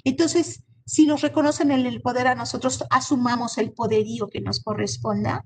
[0.03, 5.45] Entonces, si nos reconocen en el poder a nosotros, asumamos el poderío que nos corresponda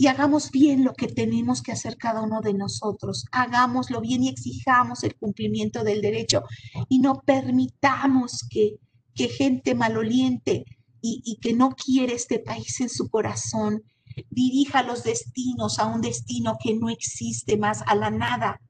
[0.00, 3.26] y hagamos bien lo que tenemos que hacer cada uno de nosotros.
[3.32, 6.42] Hagámoslo bien y exijamos el cumplimiento del derecho
[6.88, 8.78] y no permitamos que,
[9.14, 10.64] que gente maloliente
[11.02, 13.82] y, que no quiere este país en su corazón
[14.28, 18.60] dirija los destinos a un destino que no existe más, a la nada.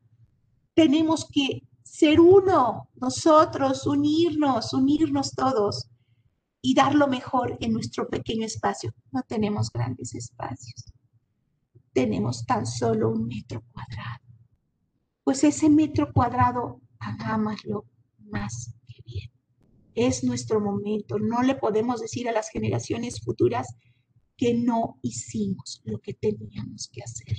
[0.75, 5.89] Tenemos que ser uno, nosotros, unirnos, unirnos todos
[6.63, 8.95] y dar lo mejor en nuestro pequeño espacio.
[9.11, 10.85] No tenemos grandes espacios,
[11.93, 14.25] tenemos tan solo un metro cuadrado.
[15.25, 17.87] Pues ese metro cuadrado, hagámoslo
[18.31, 19.31] más que bien.
[20.01, 21.19] Es nuestro momento.
[21.19, 23.67] No le podemos decir a las generaciones futuras
[24.35, 27.37] que no hicimos lo que teníamos que hacer.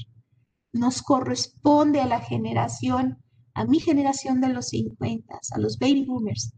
[0.71, 3.17] Nos corresponde a la generación
[3.53, 6.53] a mi generación de los 50, a los baby boomers,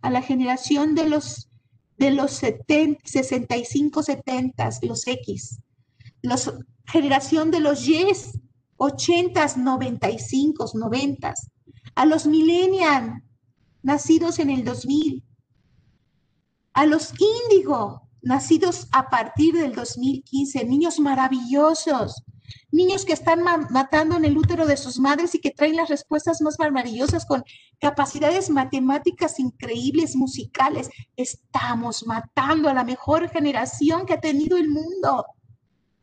[0.00, 1.48] a la generación de los
[1.98, 5.60] de los 65, 70, los X,
[6.22, 6.38] la
[6.86, 8.06] generación de los Y,
[8.76, 11.34] 80, 95, 90,
[11.96, 13.22] a los millennials
[13.82, 15.22] nacidos en el 2000,
[16.72, 22.22] a los índigo nacidos a partir del 2015, niños maravillosos,
[22.70, 26.40] niños que están matando en el útero de sus madres y que traen las respuestas
[26.40, 27.44] más maravillosas con
[27.78, 30.90] capacidades matemáticas increíbles, musicales.
[31.16, 35.26] Estamos matando a la mejor generación que ha tenido el mundo,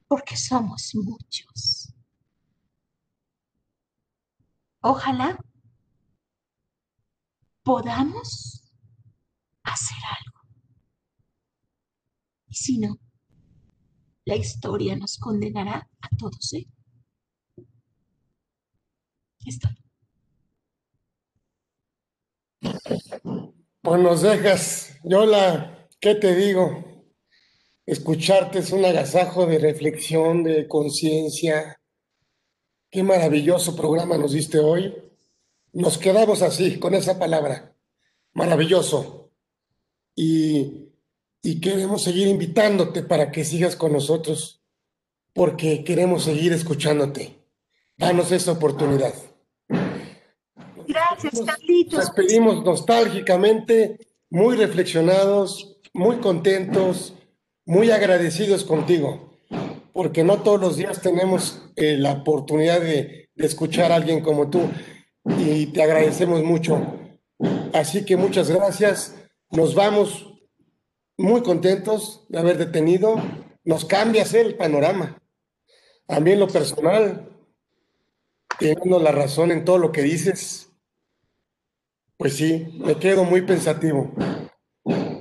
[0.08, 1.94] porque somos muchos.
[4.82, 5.38] Ojalá
[7.64, 8.64] podamos
[9.64, 10.37] hacer algo.
[12.60, 12.98] Si no,
[14.26, 16.66] la historia nos condenará a todos, ¿eh?
[19.46, 19.70] Esto.
[23.82, 27.06] Pues nos dejas, Yola, ¿qué te digo?
[27.86, 31.80] Escucharte es un agasajo de reflexión, de conciencia.
[32.90, 34.96] Qué maravilloso programa nos diste hoy.
[35.74, 37.76] Nos quedamos así, con esa palabra.
[38.34, 39.32] Maravilloso.
[40.16, 40.87] Y
[41.48, 44.62] y queremos seguir invitándote para que sigas con nosotros,
[45.32, 47.38] porque queremos seguir escuchándote.
[47.96, 49.14] Danos esa oportunidad.
[50.86, 52.00] Gracias, Carlitos.
[52.00, 53.98] Nos despedimos nostálgicamente,
[54.30, 57.14] muy reflexionados, muy contentos,
[57.66, 59.32] muy agradecidos contigo,
[59.94, 64.50] porque no todos los días tenemos eh, la oportunidad de, de escuchar a alguien como
[64.50, 64.64] tú
[65.40, 66.86] y te agradecemos mucho.
[67.72, 69.16] Así que muchas gracias.
[69.50, 70.37] Nos vamos
[71.18, 73.16] muy contentos de haber detenido.
[73.64, 75.22] Nos cambia el panorama.
[76.08, 77.30] A mí lo personal,
[78.60, 80.70] teniendo la razón en todo lo que dices,
[82.18, 84.14] pues sí, me quedo muy pensativo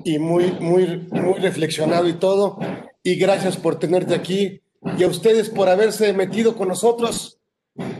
[0.05, 2.59] y muy, muy, muy reflexionado y todo.
[3.03, 4.62] Y gracias por tenerte aquí
[4.97, 7.40] y a ustedes por haberse metido con nosotros.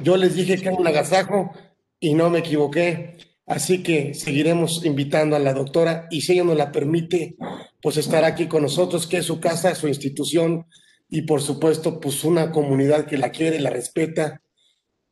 [0.03, 1.51] Yo les dije que era un agasajo
[1.99, 3.16] y no me equivoqué.
[3.47, 7.36] Así que seguiremos invitando a la doctora y si ella nos la permite,
[7.80, 10.66] pues estará aquí con nosotros, que es su casa, su institución
[11.09, 14.42] y por supuesto, pues una comunidad que la quiere, la respeta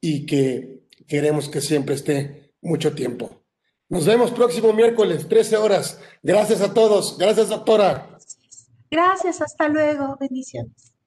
[0.00, 3.44] y que queremos que siempre esté mucho tiempo.
[3.88, 6.00] Nos vemos próximo miércoles, 13 horas.
[6.22, 7.16] Gracias a todos.
[7.18, 8.18] Gracias, doctora.
[8.90, 10.16] Gracias, hasta luego.
[10.18, 10.93] Bendiciones.